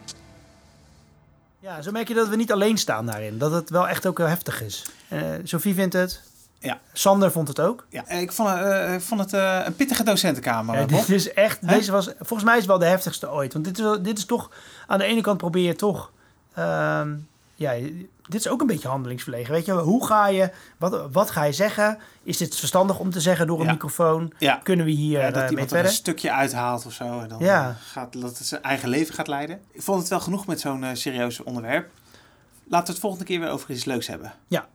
[1.58, 3.38] Ja, zo merk je dat we niet alleen staan daarin.
[3.38, 4.86] Dat het wel echt ook heel heftig is.
[5.12, 6.22] Uh, Sophie vindt het.
[6.58, 6.80] Ja.
[6.92, 7.86] Sander vond het ook.
[7.90, 10.78] Ja, ik vond, uh, ik vond het uh, een pittige docentenkamer.
[10.78, 13.52] Ja, dit is echt, deze was, volgens mij is het wel de heftigste ooit.
[13.52, 14.50] Want dit is, dit is toch,
[14.86, 16.12] aan de ene kant probeer je toch,
[16.58, 17.00] uh,
[17.60, 17.72] ja,
[18.28, 19.52] dit is ook een beetje handelingsverlegen.
[19.52, 21.98] Weet je, hoe ga je, wat, wat ga je zeggen?
[22.22, 23.72] Is dit verstandig om te zeggen door een Ja.
[23.72, 24.32] microfoon?
[24.38, 24.60] Ja.
[24.62, 25.84] Kunnen we hier Ja, eh, dat mee verder?
[25.86, 27.20] een stukje uithaalt of zo.
[27.20, 27.76] En dan Ja.
[27.80, 29.60] gaat, dat het zijn eigen leven gaat leiden.
[29.72, 31.90] Ik vond het wel genoeg met zo'n eh serieus onderwerp.
[32.68, 34.32] Laten we het volgende keer weer over iets leuks hebben.
[34.48, 34.68] Ja.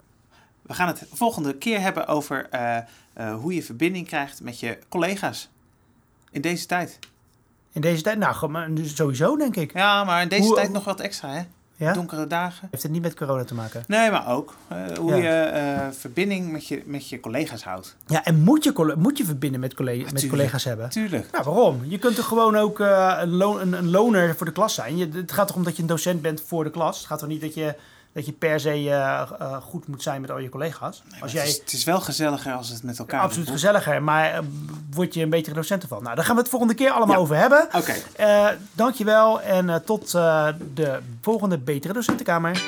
[0.61, 2.77] we gaan het volgende keer hebben over eh,
[3.36, 5.49] hoe je verbinding krijgt met je collega's.
[6.31, 6.99] In deze tijd.
[7.71, 9.73] In deze tijd, nou, maar sowieso denk ik.
[9.73, 11.41] Ja, maar in deze Hoe- tijd nog wat extra, hè?
[11.78, 11.93] Ja?
[11.93, 12.67] Donkere dagen.
[12.71, 13.84] Heeft het niet met corona te maken?
[13.88, 15.17] Nee, maar ook eh, hoe Ja.
[15.17, 17.95] je eh, verbinding met je, met je collega's houdt.
[18.07, 20.89] Ja, en moet je, moet je verbinden met, collega, met collega's hebben?
[20.89, 21.32] Tuurlijk.
[21.32, 21.82] Nou, waarom?
[21.88, 24.97] Je kunt toch gewoon ook eh, een, een, een loner voor de klas zijn.
[24.97, 26.97] Je, het gaat toch om dat je een docent bent voor de klas.
[26.97, 27.76] Het gaat toch niet dat je,
[28.16, 31.03] dat je per se eh, eh, goed moet zijn met al je collega's.
[31.11, 33.55] Nee, Als het, jij is, het is wel gezelliger als het met elkaar absoluut doet.
[33.55, 34.39] gezelliger, maar eh,
[34.91, 36.03] word je een betere docent ervan.
[36.03, 37.22] Nou, daar gaan we het volgende keer allemaal Ja.
[37.22, 37.68] over hebben.
[37.74, 37.93] Oké.
[38.16, 42.63] Eh dankjewel en tot de volgende Betere Docentenkamer.